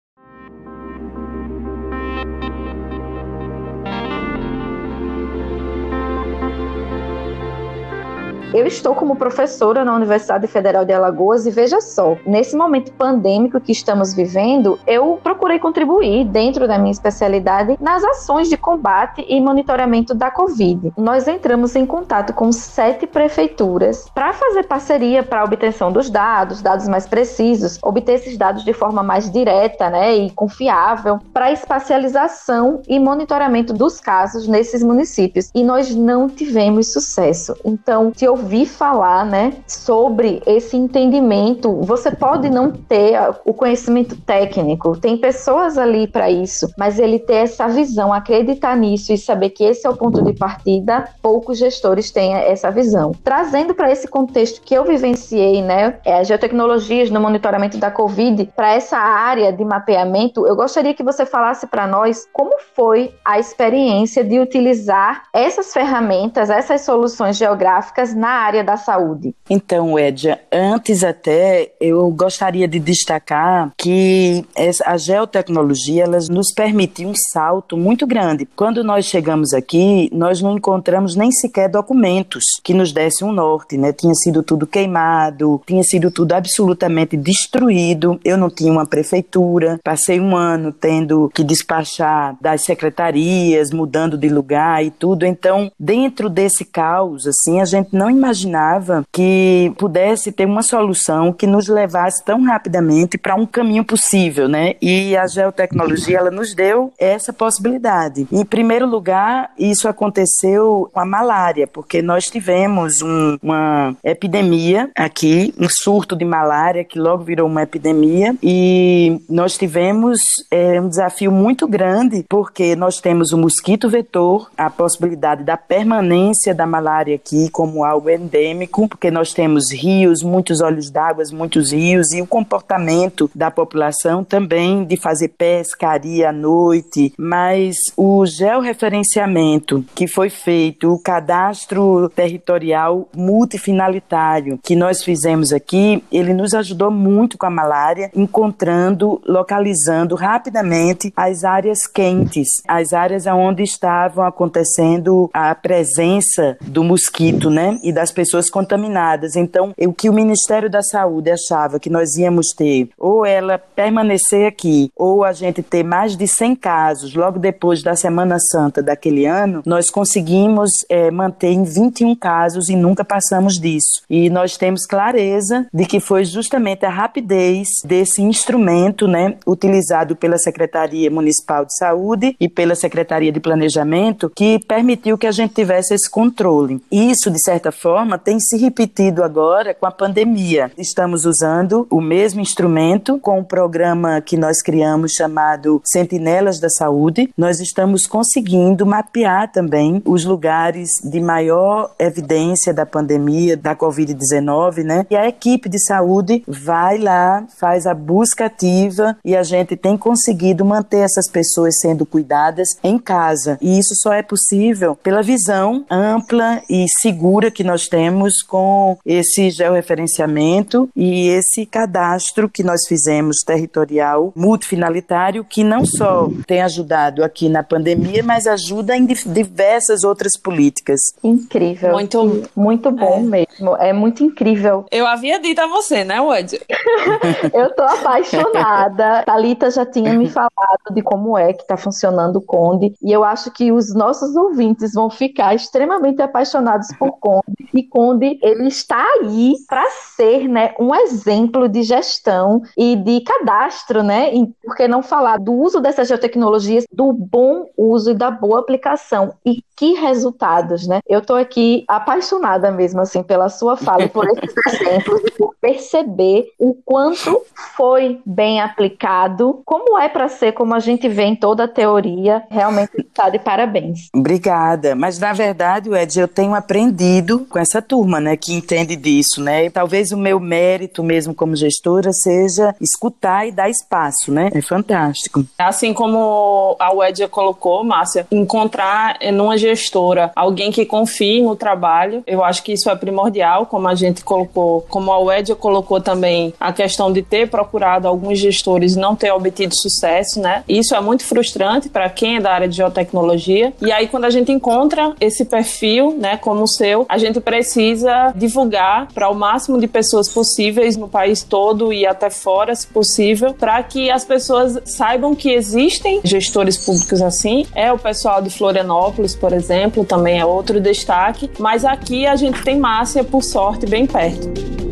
Eu 8.57 8.67
estou 8.67 8.95
como 8.95 9.17
professora 9.17 9.85
na 9.85 9.95
Universidade 9.95 10.47
Federal 10.47 10.83
de 10.83 10.91
Alagoas 10.91 11.45
e 11.45 11.51
veja 11.51 11.79
só, 11.79 12.17
nesse 12.25 12.57
momento 12.57 12.91
pandêmico 12.91 13.61
que 13.61 13.71
estamos 13.71 14.15
vivendo, 14.15 14.79
eu 14.87 15.21
procurei 15.23 15.59
contribuir 15.59 16.25
dentro 16.25 16.67
da 16.67 16.79
minha 16.79 16.91
especialidade 16.91 17.77
nas 17.79 18.03
ações 18.03 18.49
de 18.49 18.57
combate 18.57 19.23
e 19.29 19.39
monitoramento 19.43 20.15
da 20.15 20.31
Covid. 20.31 20.91
Nós 20.97 21.29
entramos 21.29 21.77
em 21.77 21.85
contato 21.85 22.33
com 22.33 22.51
sete 22.51 23.07
prefeituras 23.07 24.09
para 24.15 24.33
fazer 24.33 24.63
parceria 24.63 25.23
para 25.23 25.45
obtenção 25.45 25.93
dos 25.93 26.09
dados, 26.09 26.63
dados 26.63 26.89
mais 26.89 27.07
precisos, 27.07 27.79
obter 27.83 28.15
esses 28.15 28.39
dados 28.39 28.65
de 28.65 28.73
forma 28.73 29.03
mais 29.03 29.31
direta, 29.31 29.91
né, 29.91 30.17
e 30.17 30.31
confiável 30.31 31.19
para 31.31 31.53
espacialização 31.53 32.81
e 32.89 32.99
monitoramento 32.99 33.75
dos 33.75 34.01
casos 34.01 34.49
nesses 34.49 34.83
municípios. 34.83 35.51
E 35.55 35.63
nós 35.63 35.95
não 35.95 36.27
tivemos 36.27 36.91
sucesso. 36.91 37.55
Então, 37.63 38.15
se 38.17 38.25
eu 38.25 38.46
ouvir 38.47 38.65
falar, 38.65 39.27
né, 39.27 39.55
sobre 39.67 40.41
esse 40.47 40.77
entendimento. 40.77 41.81
Você 41.83 42.13
pode 42.13 42.49
não 42.49 42.71
ter 42.71 43.19
o 43.45 43.53
conhecimento 43.53 44.17
técnico, 44.21 44.97
tem 44.97 45.17
pessoas 45.17 45.77
ali 45.77 46.07
para 46.07 46.31
isso, 46.31 46.71
mas 46.79 47.01
ele 47.01 47.19
ter 47.19 47.35
essa 47.35 47.67
visão, 47.67 48.13
acreditar 48.13 48.77
nisso 48.77 49.13
e 49.13 49.19
saber 49.19 49.51
que 49.51 49.65
esse 49.65 49.85
é 49.85 49.91
o 49.91 49.97
ponto 49.97 50.23
de 50.23 50.33
partida, 50.33 51.09
poucos 51.21 51.59
gestores 51.59 52.13
têm 52.13 52.35
essa 52.35 52.71
visão. 52.71 53.11
Trazendo 53.25 53.75
para 53.75 53.91
esse 53.91 54.07
contexto 54.07 54.63
que 54.63 54.75
eu 54.75 54.85
vivenciei, 54.85 55.61
né, 55.61 55.99
é, 56.05 56.21
as 56.21 56.29
geotecnologias 56.29 57.11
no 57.11 57.21
monitoramento 57.21 57.79
da 57.79 57.91
Covid, 57.91 58.53
para 58.55 58.75
essa 58.75 58.97
área 58.97 59.53
de 59.53 59.65
mapeamento, 59.65 60.47
eu 60.47 60.55
gostaria 60.55 60.95
que 60.95 61.03
você 61.03 61.27
falasse 61.27 61.67
para 61.67 61.87
nós 61.89 62.29
como 62.33 62.53
foi 62.77 63.13
a 63.25 63.41
experiência 63.41 64.23
de 64.23 64.39
utilizar 64.39 65.25
essas 65.33 65.73
ferramentas, 65.73 66.49
essas 66.49 66.83
soluções 66.83 67.37
geográficas 67.37 68.15
na 68.15 68.26
área 68.29 68.65
da 68.65 68.77
saúde? 68.77 69.35
Então, 69.49 69.99
Edja, 69.99 70.41
antes 70.53 71.05
até 71.05 71.73
eu 71.81 72.11
gostaria 72.11 72.67
de 72.67 72.79
destacar 72.79 73.73
que 73.77 74.45
a 74.85 74.97
geotecnologia 74.97 76.07
nos 76.07 76.53
permitiu 76.53 77.09
um 77.09 77.15
salto 77.33 77.77
muito 77.77 78.07
grande. 78.07 78.47
Quando 78.57 78.83
nós 78.83 79.05
chegamos 79.05 79.53
aqui, 79.53 80.11
nós 80.13 80.41
não 80.41 80.57
encontramos 80.57 81.15
nem 81.15 81.31
sequer 81.31 81.69
documentos 81.69 82.45
que 82.63 82.75
nos 82.75 82.93
dessem 82.93 83.27
um 83.27 83.33
norte, 83.33 83.77
né? 83.77 83.93
Tinha 83.93 84.15
sido 84.15 84.43
tudo 84.43 84.67
queimado, 84.67 85.61
tinha 85.67 85.83
sido 85.83 86.11
tudo 86.11 86.33
absolutamente 86.33 87.17
destruído. 87.17 88.19
Eu 88.25 88.37
não 88.37 88.51
tinha 88.51 88.73
uma 88.73 88.87
prefeitura, 88.87 89.79
passei 89.83 90.21
um 90.21 90.37
ano 90.37 90.73
tendo 90.73 91.31
que 91.35 91.45
despachar 91.45 92.37
das 92.41 92.63
secretarias, 92.63 93.71
mudando 93.71 94.19
de 94.19 94.29
lugar 94.29 94.85
e 94.85 94.91
tudo. 94.91 95.25
Então, 95.25 95.71
dentro 95.79 96.29
desse 96.29 96.65
caos, 96.65 97.27
assim, 97.27 97.61
a 97.61 97.65
gente 97.65 97.91
não 97.93 98.11
imaginava 98.17 99.05
que 99.13 99.73
pudesse 99.79 100.33
ter 100.33 100.47
uma 100.47 100.63
solução 100.63 101.33
que 101.33 101.47
nos 101.47 101.69
levasse 101.69 102.25
tão 102.25 102.43
rapidamente 102.43 103.19
para 103.19 103.35
um 103.35 103.47
caminho 103.47 103.85
possível, 103.85 104.49
né? 104.49 104.75
E 104.81 105.17
a 105.17 105.27
geotecnologia 105.27 106.19
ela 106.19 106.31
nos 106.31 106.55
deu 106.55 106.93
essa 106.99 107.33
possibilidade. 107.33 108.27
Em 108.33 108.45
primeiro 108.45 108.87
lugar, 108.87 109.51
isso 109.59 109.89
aconteceu 109.89 110.91
com 110.93 111.01
a 111.01 111.05
malária, 111.05 111.67
porque 111.67 112.03
nós 112.03 112.27
tivemos 112.27 113.03
um, 113.03 113.37
uma 113.43 113.95
epidemia 114.03 114.91
aqui, 114.97 115.55
um 115.59 115.69
surto 115.69 116.17
de 116.17 116.25
malária 116.25 116.85
que 116.85 116.99
logo 116.99 117.25
virou 117.25 117.47
uma 117.47 117.63
epidemia 117.63 118.35
e 118.43 119.21
nós 119.29 119.57
tivemos 119.57 120.19
é, 120.51 120.81
um 120.81 120.89
desafio 120.89 121.31
muito 121.31 121.67
grande 121.67 122.25
porque 122.29 122.75
nós 122.77 123.01
temos 123.01 123.33
o 123.33 123.39
mosquito 123.39 123.89
vetor, 123.89 124.51
a 124.57 124.71
possibilidade 124.71 125.45
da 125.45 125.57
permanência 125.57 126.55
da 126.55 126.67
malária 126.67 127.15
aqui 127.15 127.51
como 127.51 127.85
algo 127.85 128.06
endêmico, 128.11 128.89
porque 128.89 129.11
nós 129.11 129.33
temos 129.33 129.73
rios, 129.73 130.23
muitos 130.23 130.61
olhos 130.61 130.91
d'água, 130.91 131.25
muitos 131.33 131.73
rios, 131.73 132.13
e 132.13 132.23
o 132.23 132.27
comportamento 132.27 133.31
da 133.35 133.51
população 133.51 134.23
também 134.23 134.85
de 134.85 134.97
fazer 134.97 135.29
pescaria 135.29 136.31
à 136.31 136.33
noite, 136.33 137.13
mas 137.19 137.77
o 137.97 138.25
georreferenciamento 138.27 139.85
que 139.95 140.07
foi 140.07 140.31
feito, 140.31 140.93
o 140.93 140.99
cadastro 140.99 142.09
territorial 142.11 143.09
multifinalitário 143.15 144.59
que 144.63 144.77
nós 144.77 145.03
fizemos 145.03 145.53
aqui, 145.53 146.03
ele 146.11 146.33
nos 146.33 146.55
ajudou 146.55 146.91
muito 146.91 147.39
com 147.39 147.47
a 147.47 147.51
malária, 147.51 148.11
encontrando, 148.15 149.21
localizando 149.27 150.15
rapidamente 150.15 151.13
as 151.17 151.45
áreas 151.45 151.87
quentes, 151.87 152.63
as 152.67 152.93
áreas 152.93 153.27
onde 153.27 153.63
estavam 153.63 154.25
acontecendo 154.25 155.31
a 155.33 155.55
presença 155.55 156.57
do 156.61 156.85
mosquito, 156.85 157.51
né, 157.51 157.79
e 157.83 157.93
das 157.97 158.13
pessoas 158.13 158.51
contaminadas. 158.51 159.37
Então, 159.37 159.73
o 159.79 159.93
que 159.93 160.11
o 160.11 160.13
Ministério 160.13 160.69
da 160.69 160.83
Saúde 160.83 161.31
achava 161.31 161.81
que 161.81 161.89
nós 161.89 162.15
íamos 162.17 162.49
ter, 162.55 162.91
ou 162.99 163.25
ela 163.25 163.57
permanecer 163.57 164.47
aqui, 164.47 164.91
ou 164.95 165.25
a 165.25 165.33
gente 165.33 165.63
ter 165.63 165.83
mais 165.83 166.15
de 166.15 166.29
100 166.29 166.57
casos 166.57 167.15
logo 167.15 167.39
depois 167.39 167.83
da 167.83 167.97
Semana 167.97 168.39
Santa 168.39 168.83
daquele 168.83 169.25
ano, 169.25 169.63
nós 169.65 169.89
conseguimos 169.89 170.71
é, 170.91 171.11
manter 171.11 171.49
em 171.49 171.65
21 171.65 172.15
casos 172.17 172.69
e 172.69 172.77
nunca 172.77 173.03
passamos 173.03 173.55
disso. 173.55 174.03
E 174.11 174.29
nós 174.29 174.59
temos 174.59 174.85
clareza 174.85 175.67
de 175.73 175.87
que 175.87 175.99
foi 175.99 176.27
justamente 176.27 176.85
a 176.85 176.91
rapidez 176.91 177.69
desse 177.83 178.21
instrumento, 178.21 179.09
né, 179.09 179.37
utilizado 179.47 180.15
pela 180.15 180.37
Secretaria 180.37 181.11
Municipal 181.11 181.65
de 181.65 181.75
Saúde 181.75 182.37
e 182.39 182.47
pela 182.47 182.75
Secretaria 182.75 183.33
de 183.33 183.41
Planejamento, 183.41 184.31
que 184.37 184.59
permitiu 184.67 185.17
que 185.17 185.27
a 185.27 185.33
gente 185.33 185.55
tivesse 185.55 185.95
esse 185.95 186.11
controle. 186.11 186.79
Isso, 186.93 187.31
de 187.31 187.43
certa 187.43 187.73
forma, 187.73 187.86
forma 187.87 188.19
tem 188.19 188.41
se 188.41 188.57
repetido 188.57 189.23
agora 189.23 189.73
com 189.73 189.87
a 189.87 189.93
pandemia. 189.93 190.73
Estamos 190.77 191.25
usando 191.25 191.87
o 191.89 192.01
mesmo 192.01 192.41
instrumento 192.41 193.17
com 193.21 193.37
o 193.37 193.43
um 193.43 193.45
programa 193.45 194.21
que 194.21 194.37
nós 194.37 194.61
criamos 194.61 195.13
chamado 195.13 195.81
Sentinelas 195.85 196.59
da 196.59 196.69
Saúde. 196.69 197.31
Nós 197.39 197.61
estamos 197.61 198.05
conseguindo 198.09 198.85
mapear 198.85 199.53
também 199.53 200.03
os 200.05 200.25
lugares 200.25 200.89
de 201.05 201.21
maior 201.21 201.95
evidência 201.97 202.75
da 202.75 202.85
pandemia 202.85 203.57
da 203.57 203.77
Covid-19, 203.77 204.83
né? 204.83 205.07
E 205.09 205.15
a 205.15 205.29
equipe 205.29 205.69
de 205.69 205.79
saúde 205.79 206.43
vai 206.45 206.99
lá, 206.99 207.45
faz 207.57 207.87
a 207.87 207.95
busca 207.95 208.47
ativa 208.47 209.17
e 209.25 209.37
a 209.37 209.45
gente 209.45 209.77
tem 209.77 209.97
conseguido 209.97 210.65
manter 210.65 211.05
essas 211.05 211.31
pessoas 211.31 211.79
sendo 211.79 212.05
cuidadas 212.05 212.71
em 212.83 212.99
casa. 212.99 213.57
E 213.61 213.79
isso 213.79 213.95
só 214.03 214.13
é 214.13 214.25
possível 214.25 214.97
pela 214.97 215.23
visão 215.23 215.85
ampla 215.89 216.61
e 216.69 216.85
segura 217.01 217.49
que 217.49 217.63
nós 217.63 217.76
nós 217.77 217.89
temos 217.89 218.43
com 218.43 218.97
esse 219.05 219.51
georreferenciamento 219.51 220.89
e 220.97 221.29
esse 221.29 221.67
cadastro 221.67 222.49
que 222.49 222.63
nós 222.63 222.87
fizemos 222.89 223.41
territorial 223.45 224.33
multifinalitário, 224.35 225.45
que 225.45 225.63
não 225.63 225.85
só 225.85 226.31
tem 226.47 226.63
ajudado 226.63 227.23
aqui 227.23 227.51
na 227.51 227.63
pandemia, 227.63 228.23
mas 228.23 228.47
ajuda 228.47 228.97
em 228.97 229.05
diversas 229.05 230.05
outras 230.05 230.39
políticas. 230.41 230.99
Incrível. 231.23 231.93
Muito, 231.93 232.49
muito 232.57 232.91
bom 232.91 233.19
é. 233.19 233.45
mesmo. 233.45 233.77
É 233.77 233.93
muito 233.93 234.25
incrível. 234.25 234.87
Eu 234.91 235.07
havia 235.07 235.39
dito 235.39 235.61
a 235.61 235.67
você, 235.67 236.03
né, 236.03 236.19
Wad? 236.19 236.59
Eu 237.53 237.75
tô 237.75 237.83
apaixonada. 237.83 239.23
Talita 239.27 239.71
já 239.71 239.85
tinha 239.85 240.15
me 240.15 240.31
falado 240.31 240.95
de 240.95 241.03
como 241.03 241.37
é 241.37 241.53
que 241.53 241.61
está 241.61 241.77
funcionando 241.77 242.37
o 242.37 242.43
Conde, 242.43 242.95
e 243.03 243.13
eu 243.13 243.23
acho 243.23 243.51
que 243.51 243.71
os 243.71 243.95
nossos 243.95 244.35
ouvintes 244.35 244.93
vão 244.95 245.11
ficar 245.11 245.55
extremamente 245.55 246.23
apaixonados 246.23 246.89
por 246.99 247.19
Conde. 247.19 247.66
E 247.75 247.83
Conde, 247.83 248.39
ele 248.43 248.69
está 248.69 249.05
aí 249.21 249.55
para 249.69 249.85
ser, 249.91 250.49
né, 250.49 250.75
um 250.79 250.95
exemplo 250.95 251.69
de 251.69 251.83
gestão 251.83 252.63
e 252.77 252.97
de 252.97 253.21
cadastro, 253.21 254.03
né? 254.03 254.35
E 254.35 254.47
por 254.65 254.77
que 254.77 254.89
não 254.89 255.03
falar 255.03 255.39
do 255.39 255.53
uso 255.53 255.81
dessas 255.81 256.09
geotecnologias, 256.09 256.85
do 256.93 257.13
bom 257.13 257.67
uso 257.77 258.11
e 258.11 258.15
da 258.15 258.31
boa 258.31 258.61
aplicação? 258.61 259.35
E 259.45 259.63
que 259.77 259.93
resultados, 259.93 260.87
né? 260.87 261.01
Eu 261.07 261.19
estou 261.19 261.37
aqui 261.37 261.85
apaixonada 261.87 262.71
mesmo 262.71 263.01
assim 263.01 263.23
pela 263.23 263.49
sua 263.51 263.77
fala 263.77 264.09
por 264.09 264.27
esses 264.27 264.57
exemplos 264.81 265.21
e 265.27 265.31
por 265.33 265.55
perceber 265.61 266.47
o 266.59 266.75
quanto 266.75 267.43
foi 267.77 268.21
bem 268.25 268.61
aplicado, 268.61 269.61
como 269.65 269.99
é 269.99 270.09
para 270.09 270.29
ser, 270.29 270.53
como 270.53 270.75
a 270.75 270.79
gente 270.79 271.09
vê 271.09 271.25
em 271.25 271.37
toda 271.37 271.65
a 271.65 271.69
teoria, 271.69 272.43
realmente 272.51 272.93
está 272.99 273.29
de 273.29 273.39
parabéns. 273.39 274.09
Obrigada. 274.15 274.95
Mas 274.95 275.19
na 275.19 275.33
verdade, 275.35 275.91
Ed, 275.93 276.19
eu 276.19 276.29
tenho 276.29 276.55
aprendido 276.55 277.47
com 277.57 277.61
essa 277.61 277.81
turma, 277.81 278.21
né, 278.21 278.37
que 278.37 278.53
entende 278.53 278.95
disso, 278.95 279.43
né? 279.43 279.65
E 279.65 279.71
talvez 279.71 280.13
o 280.13 280.17
meu 280.19 280.39
mérito 280.39 281.03
mesmo 281.03 281.35
como 281.35 281.57
gestora 281.57 282.13
seja 282.13 282.75
escutar 282.79 283.49
e 283.49 283.51
dar 283.51 283.71
espaço, 283.71 284.31
né? 284.31 284.51
É 284.53 284.61
fantástico. 284.61 285.43
Assim 285.59 285.95
como 285.95 286.77
a 286.79 286.93
Wedja 286.93 287.27
colocou, 287.27 287.83
Márcia, 287.83 288.27
encontrar 288.31 289.17
numa 289.33 289.57
gestora 289.57 290.31
alguém 290.37 290.71
que 290.71 290.85
confie 290.85 291.41
no 291.41 291.57
trabalho, 291.57 292.23
eu 292.27 292.45
acho 292.45 292.63
que 292.63 292.75
isso 292.75 292.91
é 292.91 292.95
primordial, 292.95 293.65
como 293.65 293.89
a 293.89 293.95
gente 293.95 294.23
colocou, 294.23 294.83
como 294.91 295.11
a 295.11 295.19
Wedja 295.19 295.55
colocou 295.55 295.99
também 295.99 296.53
a 296.61 296.75
questão 296.75 297.11
de 297.11 297.23
ter 297.23 297.49
procurado 297.49 298.07
alguns 298.07 298.39
gestores 298.39 298.97
não 298.97 299.17
ter 299.17 299.33
obtido 299.33 299.75
sucesso, 299.75 300.43
né? 300.43 300.63
Isso 300.69 300.95
é 300.95 301.01
muito 301.01 301.25
frustrante 301.25 301.89
para 301.89 302.11
quem 302.11 302.37
é 302.37 302.41
da 302.41 302.53
área 302.53 302.69
de 302.69 302.77
geotecnologia. 302.77 303.73
E 303.81 303.91
aí, 303.91 304.09
quando 304.09 304.27
a 304.27 304.31
gente 304.31 304.53
encontra 304.53 305.15
esse 305.19 305.47
perfil, 305.47 306.15
né, 306.19 306.37
como 306.37 306.63
o 306.63 306.69
seu, 306.69 307.07
a 307.09 307.17
gente 307.37 307.41
precisa 307.41 308.33
divulgar 308.35 309.09
para 309.13 309.29
o 309.29 309.35
máximo 309.35 309.79
de 309.79 309.87
pessoas 309.87 310.29
possíveis 310.29 310.97
no 310.97 311.09
país 311.09 311.43
todo 311.43 311.93
e 311.93 312.07
até 312.07 312.31
fora, 312.31 312.75
se 312.75 312.87
possível, 312.87 313.55
para 313.55 313.83
que 313.83 314.11
as 314.11 314.25
pessoas 314.25 314.81
saibam 314.85 315.35
que 315.35 315.51
existem 315.51 316.21
gestores 316.25 316.77
públicos 316.77 317.21
assim. 317.23 317.67
É 317.75 317.93
o 317.93 317.99
pessoal 317.99 318.41
de 318.43 318.51
Florianópolis, 318.51 319.35
por 319.35 319.53
exemplo, 319.53 320.05
também 320.05 320.41
é 320.41 320.45
outro 320.45 320.81
destaque. 320.81 321.51
Mas 321.59 321.85
aqui 321.85 322.27
a 322.27 322.37
gente 322.37 322.63
tem 322.63 322.79
Márcia, 322.79 323.23
por 323.23 323.43
sorte, 323.43 323.87
bem 323.87 324.07
perto. 324.07 324.86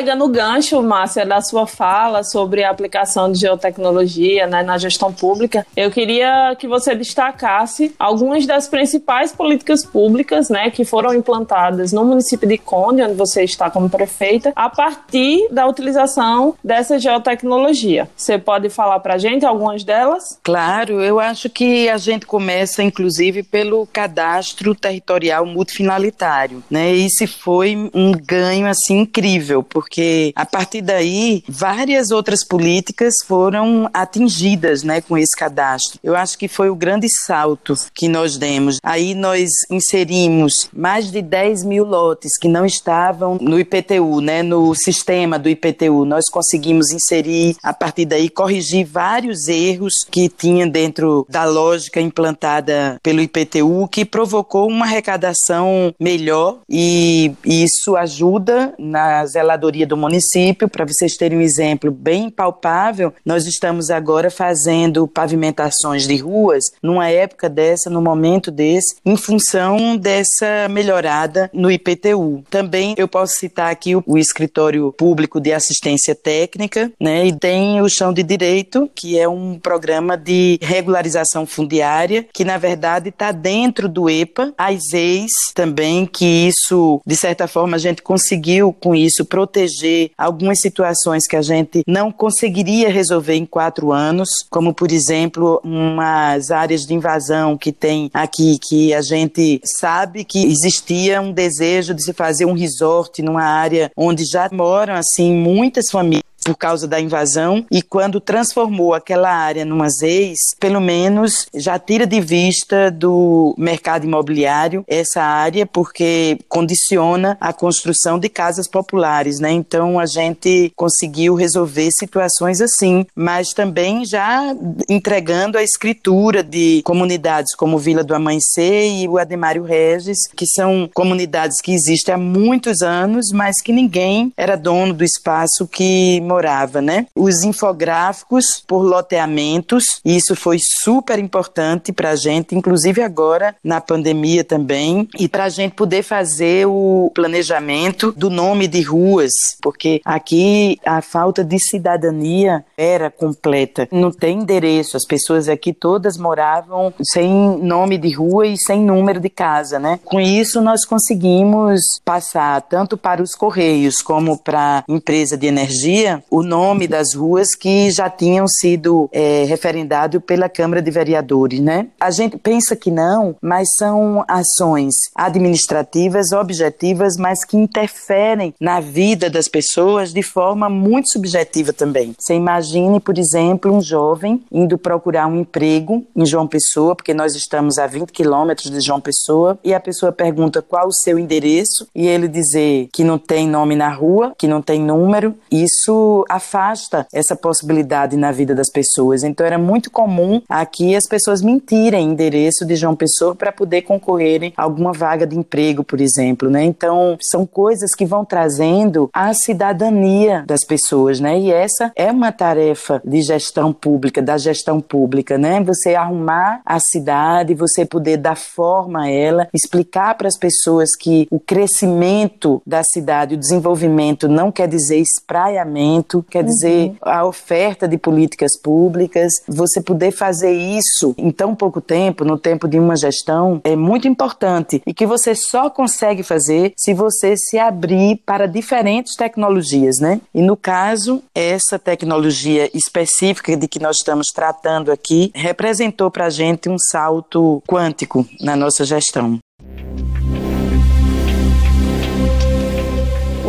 Pegando 0.00 0.24
o 0.24 0.28
gancho, 0.28 0.82
Márcia, 0.82 1.26
da 1.26 1.42
sua 1.42 1.66
fala 1.66 2.24
sobre 2.24 2.64
a 2.64 2.70
aplicação 2.70 3.30
de 3.30 3.40
geotecnologia 3.40 4.46
né, 4.46 4.62
na 4.62 4.78
gestão 4.78 5.12
pública, 5.12 5.66
eu 5.76 5.90
queria 5.90 6.56
que 6.58 6.66
você 6.66 6.94
destacasse 6.94 7.94
algumas 7.98 8.46
das 8.46 8.66
principais 8.66 9.30
políticas 9.30 9.84
públicas 9.84 10.48
né, 10.48 10.70
que 10.70 10.86
foram 10.86 11.12
implantadas 11.12 11.92
no 11.92 12.02
município 12.02 12.48
de 12.48 12.56
Conde, 12.56 13.02
onde 13.02 13.12
você 13.12 13.44
está 13.44 13.68
como 13.68 13.90
prefeita, 13.90 14.54
a 14.56 14.70
partir 14.70 15.46
da 15.50 15.66
utilização 15.66 16.54
dessa 16.64 16.98
geotecnologia. 16.98 18.08
Você 18.16 18.38
pode 18.38 18.70
falar 18.70 19.00
para 19.00 19.16
a 19.16 19.18
gente 19.18 19.44
algumas 19.44 19.84
delas? 19.84 20.40
Claro, 20.42 21.02
eu 21.02 21.20
acho 21.20 21.50
que 21.50 21.90
a 21.90 21.98
gente 21.98 22.24
começa, 22.24 22.82
inclusive, 22.82 23.42
pelo 23.42 23.86
cadastro 23.86 24.74
territorial 24.74 25.44
multifinalitário. 25.44 26.64
Né? 26.70 26.90
Esse 26.90 27.26
foi 27.26 27.76
um 27.92 28.12
ganho 28.12 28.66
assim 28.66 29.00
incrível, 29.00 29.62
porque 29.62 29.89
a 30.34 30.46
partir 30.46 30.82
daí 30.82 31.42
várias 31.48 32.10
outras 32.10 32.44
políticas 32.44 33.14
foram 33.26 33.88
atingidas, 33.92 34.82
né, 34.82 35.00
com 35.00 35.16
esse 35.16 35.36
cadastro. 35.36 35.98
Eu 36.02 36.16
acho 36.16 36.38
que 36.38 36.48
foi 36.48 36.70
o 36.70 36.74
grande 36.74 37.08
salto 37.24 37.74
que 37.94 38.08
nós 38.08 38.36
demos. 38.36 38.78
Aí 38.82 39.14
nós 39.14 39.50
inserimos 39.70 40.68
mais 40.72 41.10
de 41.10 41.22
10 41.22 41.64
mil 41.64 41.84
lotes 41.84 42.36
que 42.38 42.48
não 42.48 42.64
estavam 42.64 43.38
no 43.40 43.58
IPTU, 43.58 44.20
né, 44.20 44.42
no 44.42 44.74
sistema 44.74 45.38
do 45.38 45.48
IPTU. 45.48 46.04
Nós 46.04 46.28
conseguimos 46.28 46.90
inserir, 46.90 47.56
a 47.62 47.72
partir 47.72 48.04
daí, 48.04 48.28
corrigir 48.28 48.86
vários 48.86 49.48
erros 49.48 49.94
que 50.10 50.28
tinha 50.28 50.66
dentro 50.66 51.26
da 51.28 51.44
lógica 51.44 52.00
implantada 52.00 52.98
pelo 53.02 53.20
IPTU, 53.20 53.88
que 53.88 54.04
provocou 54.04 54.68
uma 54.68 54.86
arrecadação 54.86 55.94
melhor 55.98 56.58
e 56.68 57.32
isso 57.44 57.96
ajuda 57.96 58.74
na 58.78 59.24
zeladoria 59.26 59.79
do 59.86 59.96
município. 59.96 60.68
Para 60.68 60.84
vocês 60.84 61.16
terem 61.16 61.38
um 61.38 61.42
exemplo 61.42 61.90
bem 61.90 62.30
palpável, 62.30 63.12
nós 63.24 63.46
estamos 63.46 63.90
agora 63.90 64.30
fazendo 64.30 65.06
pavimentações 65.06 66.06
de 66.06 66.16
ruas 66.16 66.64
numa 66.82 67.08
época 67.08 67.48
dessa, 67.48 67.88
no 67.88 68.02
momento 68.02 68.50
desse, 68.50 68.96
em 69.04 69.16
função 69.16 69.96
dessa 69.96 70.68
melhorada 70.68 71.50
no 71.52 71.70
IPTU. 71.70 72.42
Também 72.50 72.94
eu 72.96 73.08
posso 73.08 73.34
citar 73.34 73.70
aqui 73.70 73.94
o, 73.94 74.02
o 74.06 74.18
escritório 74.18 74.92
público 74.92 75.40
de 75.40 75.52
assistência 75.52 76.14
técnica, 76.14 76.92
né? 77.00 77.26
E 77.26 77.32
tem 77.32 77.80
o 77.80 77.88
chão 77.88 78.12
de 78.12 78.22
direito, 78.22 78.90
que 78.94 79.18
é 79.18 79.28
um 79.28 79.58
programa 79.58 80.16
de 80.16 80.58
regularização 80.60 81.46
fundiária, 81.46 82.26
que 82.32 82.44
na 82.44 82.58
verdade 82.58 83.08
está 83.08 83.32
dentro 83.32 83.88
do 83.88 84.08
EPA, 84.10 84.52
as 84.56 84.92
EIs 84.92 85.30
também, 85.54 86.06
que 86.06 86.24
isso, 86.24 87.00
de 87.06 87.16
certa 87.16 87.46
forma, 87.46 87.76
a 87.76 87.78
gente 87.78 88.02
conseguiu 88.02 88.72
com 88.72 88.94
isso 88.94 89.24
proteger 89.24 89.59
proteger 89.60 90.10
algumas 90.16 90.60
situações 90.60 91.26
que 91.26 91.36
a 91.36 91.42
gente 91.42 91.82
não 91.86 92.10
conseguiria 92.10 92.88
resolver 92.88 93.34
em 93.34 93.44
quatro 93.44 93.92
anos, 93.92 94.28
como, 94.48 94.72
por 94.72 94.90
exemplo, 94.90 95.60
umas 95.62 96.50
áreas 96.50 96.82
de 96.82 96.94
invasão 96.94 97.56
que 97.56 97.72
tem 97.72 98.10
aqui, 98.14 98.58
que 98.58 98.94
a 98.94 99.02
gente 99.02 99.60
sabe 99.64 100.24
que 100.24 100.46
existia 100.46 101.20
um 101.20 101.32
desejo 101.32 101.94
de 101.94 102.02
se 102.02 102.12
fazer 102.12 102.46
um 102.46 102.54
resort 102.54 103.22
numa 103.22 103.44
área 103.44 103.90
onde 103.96 104.24
já 104.24 104.48
moram, 104.52 104.94
assim, 104.94 105.34
muitas 105.34 105.90
famílias 105.90 106.29
por 106.50 106.56
causa 106.56 106.88
da 106.88 107.00
invasão 107.00 107.64
e 107.70 107.80
quando 107.80 108.20
transformou 108.20 108.92
aquela 108.92 109.30
área 109.30 109.64
numa 109.64 109.88
ZEIS, 109.88 110.40
pelo 110.58 110.80
menos 110.80 111.46
já 111.54 111.78
tira 111.78 112.04
de 112.04 112.20
vista 112.20 112.90
do 112.90 113.54
mercado 113.56 114.04
imobiliário 114.04 114.84
essa 114.88 115.22
área 115.22 115.64
porque 115.64 116.38
condiciona 116.48 117.38
a 117.40 117.52
construção 117.52 118.18
de 118.18 118.28
casas 118.28 118.66
populares, 118.66 119.38
né? 119.38 119.52
Então 119.52 120.00
a 120.00 120.06
gente 120.06 120.72
conseguiu 120.74 121.36
resolver 121.36 121.88
situações 121.92 122.60
assim, 122.60 123.06
mas 123.14 123.50
também 123.50 124.04
já 124.04 124.52
entregando 124.88 125.56
a 125.56 125.62
escritura 125.62 126.42
de 126.42 126.82
comunidades 126.84 127.54
como 127.54 127.78
Vila 127.78 128.02
do 128.02 128.14
Amanhecer 128.14 128.90
e 128.90 129.06
o 129.06 129.18
Ademário 129.18 129.62
Regis, 129.62 130.26
que 130.34 130.46
são 130.46 130.90
comunidades 130.92 131.60
que 131.60 131.72
existem 131.72 132.14
há 132.14 132.18
muitos 132.18 132.82
anos, 132.82 133.26
mas 133.32 133.62
que 133.62 133.72
ninguém 133.72 134.32
era 134.36 134.56
dono 134.56 134.92
do 134.92 135.04
espaço 135.04 135.60
que 135.66 136.20
morava, 136.22 136.39
né? 136.80 137.06
Os 137.14 137.42
infográficos 137.42 138.62
por 138.66 138.82
loteamentos, 138.82 139.84
isso 140.04 140.34
foi 140.34 140.58
super 140.60 141.18
importante 141.18 141.92
para 141.92 142.10
a 142.10 142.16
gente, 142.16 142.54
inclusive 142.54 143.02
agora 143.02 143.54
na 143.62 143.80
pandemia 143.80 144.44
também, 144.44 145.08
e 145.18 145.28
para 145.28 145.44
a 145.44 145.48
gente 145.48 145.74
poder 145.74 146.02
fazer 146.02 146.66
o 146.66 147.10
planejamento 147.14 148.12
do 148.12 148.30
nome 148.30 148.66
de 148.66 148.82
ruas, 148.82 149.32
porque 149.62 150.00
aqui 150.04 150.78
a 150.84 151.02
falta 151.02 151.44
de 151.44 151.58
cidadania 151.58 152.64
era 152.76 153.10
completa. 153.10 153.88
Não 153.90 154.10
tem 154.10 154.38
endereço, 154.38 154.96
as 154.96 155.04
pessoas 155.04 155.48
aqui 155.48 155.72
todas 155.72 156.16
moravam 156.16 156.92
sem 157.02 157.30
nome 157.58 157.98
de 157.98 158.12
rua 158.12 158.46
e 158.46 158.56
sem 158.56 158.80
número 158.80 159.20
de 159.20 159.28
casa, 159.28 159.78
né? 159.78 159.98
Com 160.04 160.20
isso 160.20 160.60
nós 160.60 160.84
conseguimos 160.84 161.80
passar 162.04 162.60
tanto 162.62 162.96
para 162.96 163.22
os 163.22 163.34
correios 163.34 164.02
como 164.02 164.38
para 164.38 164.78
a 164.78 164.84
empresa 164.88 165.36
de 165.36 165.46
energia 165.46 166.19
o 166.30 166.42
nome 166.42 166.86
das 166.86 167.14
ruas 167.14 167.54
que 167.54 167.90
já 167.90 168.10
tinham 168.10 168.46
sido 168.48 169.08
é, 169.12 169.44
referendados 169.44 170.20
pela 170.24 170.48
Câmara 170.48 170.82
de 170.82 170.90
Vereadores, 170.90 171.60
né? 171.60 171.86
A 172.00 172.10
gente 172.10 172.36
pensa 172.36 172.74
que 172.74 172.90
não, 172.90 173.36
mas 173.40 173.68
são 173.76 174.24
ações 174.28 174.94
administrativas, 175.14 176.32
objetivas, 176.32 177.16
mas 177.16 177.44
que 177.44 177.56
interferem 177.56 178.54
na 178.60 178.80
vida 178.80 179.30
das 179.30 179.48
pessoas 179.48 180.12
de 180.12 180.22
forma 180.22 180.68
muito 180.68 181.10
subjetiva 181.10 181.72
também. 181.72 182.14
Você 182.18 182.34
imagine, 182.34 183.00
por 183.00 183.18
exemplo, 183.18 183.72
um 183.72 183.80
jovem 183.80 184.42
indo 184.50 184.78
procurar 184.78 185.26
um 185.26 185.40
emprego 185.40 186.04
em 186.14 186.26
João 186.26 186.46
Pessoa, 186.46 186.96
porque 186.96 187.14
nós 187.14 187.34
estamos 187.34 187.78
a 187.78 187.86
20 187.86 188.10
quilômetros 188.10 188.70
de 188.70 188.80
João 188.80 189.00
Pessoa, 189.00 189.58
e 189.62 189.74
a 189.74 189.80
pessoa 189.80 190.12
pergunta 190.12 190.62
qual 190.62 190.88
o 190.88 190.92
seu 190.92 191.18
endereço, 191.18 191.86
e 191.94 192.06
ele 192.06 192.28
dizer 192.28 192.88
que 192.92 193.04
não 193.04 193.18
tem 193.18 193.48
nome 193.48 193.76
na 193.76 193.92
rua, 193.92 194.32
que 194.36 194.48
não 194.48 194.62
tem 194.62 194.80
número, 194.80 195.34
isso 195.50 196.09
afasta 196.28 197.06
essa 197.12 197.36
possibilidade 197.36 198.16
na 198.16 198.32
vida 198.32 198.54
das 198.54 198.70
pessoas. 198.70 199.22
Então 199.22 199.46
era 199.46 199.58
muito 199.58 199.90
comum 199.90 200.42
aqui 200.48 200.94
as 200.94 201.06
pessoas 201.06 201.42
mentirem 201.42 202.08
endereço 202.08 202.64
de 202.64 202.76
João 202.76 202.96
Pessoa 202.96 203.34
para 203.34 203.52
poder 203.52 203.82
concorrerem 203.82 204.52
a 204.56 204.62
alguma 204.62 204.92
vaga 204.92 205.26
de 205.26 205.36
emprego, 205.36 205.82
por 205.84 206.00
exemplo, 206.00 206.50
né? 206.50 206.64
Então 206.64 207.16
são 207.20 207.46
coisas 207.46 207.94
que 207.94 208.04
vão 208.04 208.24
trazendo 208.24 209.10
a 209.12 209.32
cidadania 209.34 210.44
das 210.46 210.64
pessoas, 210.64 211.20
né? 211.20 211.38
E 211.38 211.50
essa 211.50 211.92
é 211.96 212.10
uma 212.10 212.32
tarefa 212.32 213.00
de 213.04 213.22
gestão 213.22 213.72
pública, 213.72 214.22
da 214.22 214.36
gestão 214.38 214.80
pública, 214.80 215.38
né? 215.38 215.62
Você 215.62 215.94
arrumar 215.94 216.60
a 216.64 216.78
cidade, 216.78 217.54
você 217.54 217.84
poder 217.84 218.16
dar 218.16 218.36
forma 218.36 219.04
a 219.04 219.10
ela, 219.10 219.48
explicar 219.52 220.16
para 220.16 220.28
as 220.28 220.36
pessoas 220.36 220.90
que 220.96 221.26
o 221.30 221.38
crescimento 221.38 222.62
da 222.66 222.82
cidade, 222.82 223.34
o 223.34 223.38
desenvolvimento 223.38 224.28
não 224.28 224.50
quer 224.52 224.68
dizer 224.68 224.98
espraiamento, 224.98 225.99
quer 226.02 226.40
uhum. 226.40 226.46
dizer 226.46 226.92
a 227.00 227.24
oferta 227.24 227.86
de 227.86 227.98
políticas 227.98 228.58
públicas. 228.60 229.32
Você 229.48 229.80
poder 229.80 230.10
fazer 230.10 230.52
isso 230.52 231.14
em 231.16 231.30
tão 231.30 231.54
pouco 231.54 231.80
tempo, 231.80 232.24
no 232.24 232.38
tempo 232.38 232.68
de 232.68 232.78
uma 232.78 232.96
gestão, 232.96 233.60
é 233.64 233.76
muito 233.76 234.08
importante 234.08 234.82
e 234.86 234.94
que 234.94 235.06
você 235.06 235.34
só 235.34 235.70
consegue 235.70 236.22
fazer 236.22 236.72
se 236.76 236.94
você 236.94 237.36
se 237.36 237.58
abrir 237.58 238.22
para 238.24 238.46
diferentes 238.46 239.14
tecnologias, 239.14 239.98
né? 239.98 240.20
E 240.34 240.42
no 240.42 240.56
caso, 240.56 241.22
essa 241.34 241.78
tecnologia 241.78 242.70
específica 242.74 243.56
de 243.56 243.68
que 243.68 243.78
nós 243.78 243.96
estamos 243.96 244.28
tratando 244.34 244.90
aqui 244.90 245.30
representou 245.34 246.10
para 246.10 246.26
a 246.26 246.30
gente 246.30 246.68
um 246.68 246.78
salto 246.78 247.62
quântico 247.66 248.26
na 248.40 248.56
nossa 248.56 248.84
gestão. 248.84 249.38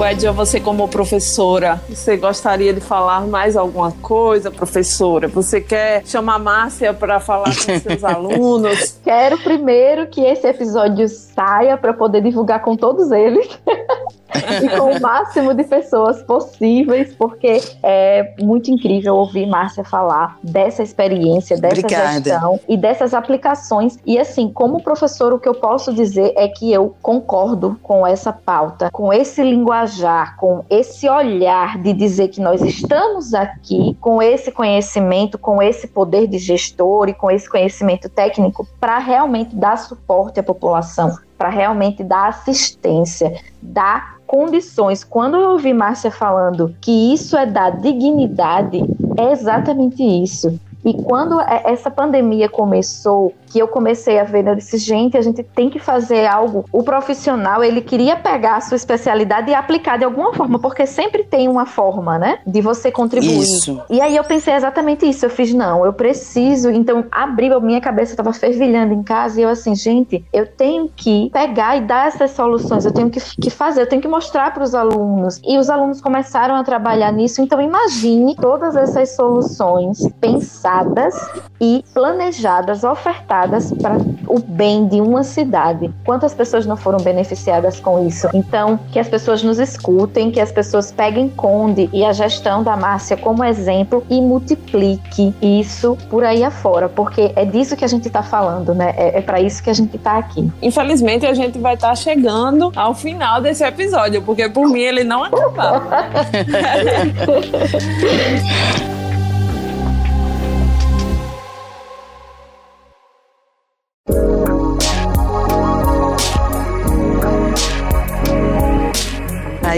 Edja, 0.04 0.32
você 0.32 0.60
como 0.60 0.88
professora, 0.88 1.80
você 1.88 2.18
gostaria 2.18 2.74
de 2.74 2.82
falar 2.82 3.28
mais 3.28 3.56
alguma 3.56 3.92
coisa, 3.92 4.50
professora? 4.50 5.28
Você 5.28 5.62
quer 5.62 6.06
chamar 6.06 6.36
a 6.36 6.40
Márcia 6.40 6.94
para 6.94 7.20
falar 7.20 7.54
com 7.56 7.80
seus 7.80 8.04
alunos? 8.06 9.00
Quero 9.04 9.38
primeiro 9.38 10.08
que 10.08 10.22
esse 10.22 10.48
episódio 10.48 11.08
saia 11.08 11.78
para 11.78 11.94
poder 11.94 12.22
divulgar 12.22 12.62
com 12.62 12.76
todos 12.76 13.12
eles. 13.12 13.48
e 14.64 14.70
com 14.78 14.92
o 14.92 15.02
máximo 15.02 15.54
de 15.54 15.64
pessoas 15.64 16.22
possíveis, 16.24 17.14
porque 17.16 17.62
é 17.84 18.34
muito 18.42 18.72
incrível 18.72 19.16
ouvir 19.16 19.46
Márcia 19.46 19.84
falar 19.84 20.38
dessa 20.42 20.82
experiência, 20.82 21.58
dessa 21.58 21.82
Obrigada. 21.82 22.24
gestão 22.24 22.60
e 22.68 22.78
dessas 22.78 23.14
aplicações. 23.14 23.98
E 24.06 24.18
assim, 24.18 24.50
como 24.50 24.82
professor, 24.82 25.34
o 25.34 25.40
que 25.40 25.48
eu 25.48 25.56
posso 25.56 25.94
dizer 25.94 26.34
é 26.36 26.48
que 26.48 26.72
eu 26.72 26.96
concordo 27.02 27.78
com 27.82 28.06
essa 28.08 28.32
pauta, 28.32 28.90
com 28.92 29.12
esse 29.12 29.44
linguajar, 29.44 29.91
com 30.38 30.64
esse 30.70 31.10
olhar 31.10 31.78
de 31.78 31.94
dizer 31.94 32.30
que 32.30 32.40
nós 32.40 32.62
estamos 32.62 33.34
aqui 33.34 33.96
com 34.00 34.22
esse 34.22 34.52
conhecimento, 34.52 35.38
com 35.38 35.62
esse 35.62 35.88
poder 35.88 36.28
de 36.28 36.38
gestor 36.38 37.10
e 37.10 37.14
com 37.14 37.30
esse 37.30 37.50
conhecimento 37.50 38.10
técnico 38.10 38.68
para 38.80 38.98
realmente 38.98 39.56
dar 39.56 39.78
suporte 39.78 40.40
à 40.40 40.44
população, 40.44 41.18
para 41.38 41.50
realmente 41.50 42.04
dar 42.04 42.30
assistência, 42.30 43.40
dar 43.62 44.18
condições. 44.26 45.04
Quando 45.04 45.38
eu 45.38 45.52
ouvi 45.52 45.74
Márcia 45.74 46.10
falando 46.10 46.76
que 46.80 47.14
isso 47.14 47.36
é 47.36 47.46
dar 47.46 47.72
dignidade, 47.72 48.82
é 49.18 49.32
exatamente 49.32 50.02
isso. 50.02 50.60
E 50.84 50.94
quando 50.94 51.40
é, 51.40 51.64
essa 51.66 51.92
pandemia 51.92 52.50
começou, 52.50 53.34
que 53.48 53.60
eu 53.60 53.68
comecei 53.68 54.20
a 54.20 54.24
ver, 54.24 54.48
eu 54.48 54.56
disse, 54.56 54.78
gente, 54.78 55.18
a 55.18 55.22
gente 55.22 55.44
tem 55.44 55.70
que 55.70 55.80
fazer 55.80 56.26
algo. 56.26 56.66
O 56.72 56.84
profissional, 56.84 57.64
ele 57.64 57.82
queria 57.82 58.16
pegar 58.16 58.58
a 58.58 58.62
sua 58.62 58.76
especialidade 58.76 59.52
e 59.52 59.54
aplicar 59.54 59.98
de 59.98 60.06
alguma 60.06 60.34
forma, 60.34 60.58
porque 60.60 60.86
sempre 60.86 61.24
tem 61.24 61.48
uma 61.48 61.66
forma, 61.66 62.18
né, 62.18 62.40
de 62.46 62.62
você 62.62 62.92
contribuir. 62.92 63.42
Isso. 63.42 63.82
E 63.90 64.02
aí 64.02 64.16
eu 64.16 64.24
pensei 64.24 64.54
exatamente 64.54 65.08
isso. 65.08 65.26
Eu 65.26 65.30
fiz, 65.30 65.54
não, 65.54 65.86
eu 65.86 65.94
preciso. 65.94 66.70
Então, 66.70 67.06
abriu 67.12 67.58
a 67.58 67.60
minha 67.60 67.82
cabeça, 67.82 68.14
estava 68.14 68.34
fervilhando 68.34 68.94
em 68.94 69.04
casa 69.04 69.40
e 69.40 69.44
eu 69.44 69.50
assim, 69.50 69.76
gente, 69.76 70.24
eu 70.34 70.48
tenho 70.48 70.90
que 70.96 71.30
pegar 71.32 71.78
e 71.78 71.82
dar 71.82 72.08
essas 72.08 72.32
soluções, 72.32 72.86
eu 72.86 72.94
tenho 72.94 73.10
que, 73.10 73.20
que 73.20 73.50
fazer, 73.50 73.82
eu 73.82 73.88
tenho 73.88 74.02
que 74.02 74.08
mostrar 74.08 74.54
para 74.54 74.64
os 74.64 74.74
alunos. 74.74 75.40
E 75.46 75.58
os 75.58 75.70
alunos 75.70 76.02
começaram 76.02 76.56
a 76.56 76.64
trabalhar 76.64 77.12
nisso. 77.12 77.42
Então, 77.42 77.62
imagine 77.62 78.36
todas 78.36 78.76
essas 78.76 79.16
soluções 79.16 80.00
pensadas 80.20 80.71
e 81.60 81.84
planejadas, 81.94 82.84
ofertadas 82.84 83.72
para 83.74 83.98
o 84.28 84.40
bem 84.40 84.88
de 84.88 85.00
uma 85.00 85.24
cidade. 85.24 85.92
Quantas 86.04 86.34
pessoas 86.34 86.66
não 86.66 86.78
foram 86.78 87.00
beneficiadas 87.00 87.80
com 87.80 88.08
isso? 88.08 88.28
Então, 88.34 88.80
que 88.92 89.00
as 89.00 89.08
pessoas 89.08 89.44
nos 89.44 89.60
escutem, 89.60 90.32
que 90.32 90.40
as 90.40 90.52
pessoas 90.52 90.92
peguem 90.92 91.30
Conde 91.30 91.90
e 91.94 92.04
a 92.04 92.12
gestão 92.14 92.64
da 92.64 92.76
Márcia 92.76 93.16
como 93.18 93.44
exemplo 93.44 94.04
e 94.10 94.20
multiplique 94.22 95.34
isso 95.42 95.98
por 96.10 96.24
aí 96.24 96.44
afora, 96.44 96.90
porque 96.90 97.32
é 97.36 97.46
disso 97.46 97.76
que 97.76 97.86
a 97.86 97.88
gente 97.88 98.08
está 98.08 98.24
falando, 98.24 98.74
né? 98.74 98.94
É, 98.98 99.20
é 99.20 99.22
para 99.22 99.40
isso 99.40 99.62
que 99.64 99.70
a 99.70 99.74
gente 99.74 99.96
está 99.96 100.18
aqui. 100.18 100.52
Infelizmente, 100.62 101.26
a 101.26 101.34
gente 101.34 101.60
vai 101.60 101.76
estar 101.76 101.90
tá 101.90 101.96
chegando 101.96 102.72
ao 102.76 102.94
final 102.94 103.42
desse 103.42 103.64
episódio, 103.64 104.22
porque 104.22 104.50
por 104.50 104.68
mim 104.68 104.82
ele 104.82 105.04
não 105.04 105.24
acabava. 105.24 105.92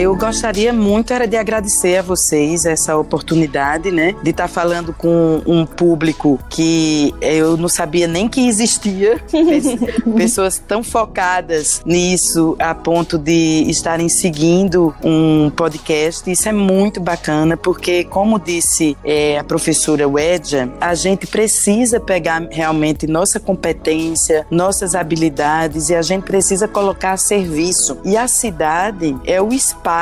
eu 0.03 0.17
gostaria 0.17 0.73
muito 0.73 1.13
era 1.13 1.25
de 1.25 1.37
agradecer 1.37 1.95
a 1.95 2.01
vocês 2.01 2.65
essa 2.65 2.97
oportunidade, 2.97 3.89
né, 3.89 4.13
de 4.21 4.31
estar 4.31 4.43
tá 4.43 4.47
falando 4.49 4.91
com 4.93 5.41
um 5.45 5.65
público 5.65 6.37
que 6.49 7.15
eu 7.21 7.55
não 7.55 7.69
sabia 7.69 8.05
nem 8.05 8.27
que 8.27 8.45
existia, 8.45 9.21
pessoas 10.17 10.59
tão 10.59 10.83
focadas 10.83 11.81
nisso 11.85 12.53
a 12.59 12.75
ponto 12.75 13.17
de 13.17 13.63
estarem 13.69 14.09
seguindo 14.09 14.93
um 15.01 15.49
podcast. 15.49 16.29
Isso 16.29 16.49
é 16.49 16.51
muito 16.51 16.99
bacana 16.99 17.55
porque, 17.55 18.03
como 18.03 18.37
disse 18.37 18.97
é, 19.05 19.39
a 19.39 19.43
professora 19.43 20.05
Wedja, 20.05 20.69
a 20.81 20.93
gente 20.95 21.25
precisa 21.25 21.97
pegar 21.97 22.45
realmente 22.51 23.07
nossa 23.07 23.39
competência, 23.39 24.45
nossas 24.51 24.95
habilidades 24.95 25.89
e 25.89 25.95
a 25.95 26.01
gente 26.01 26.23
precisa 26.23 26.67
colocar 26.67 27.13
a 27.13 27.17
serviço. 27.17 27.97
E 28.03 28.17
a 28.17 28.27
cidade 28.27 29.15
é 29.25 29.41
o 29.41 29.53
espaço 29.53 29.92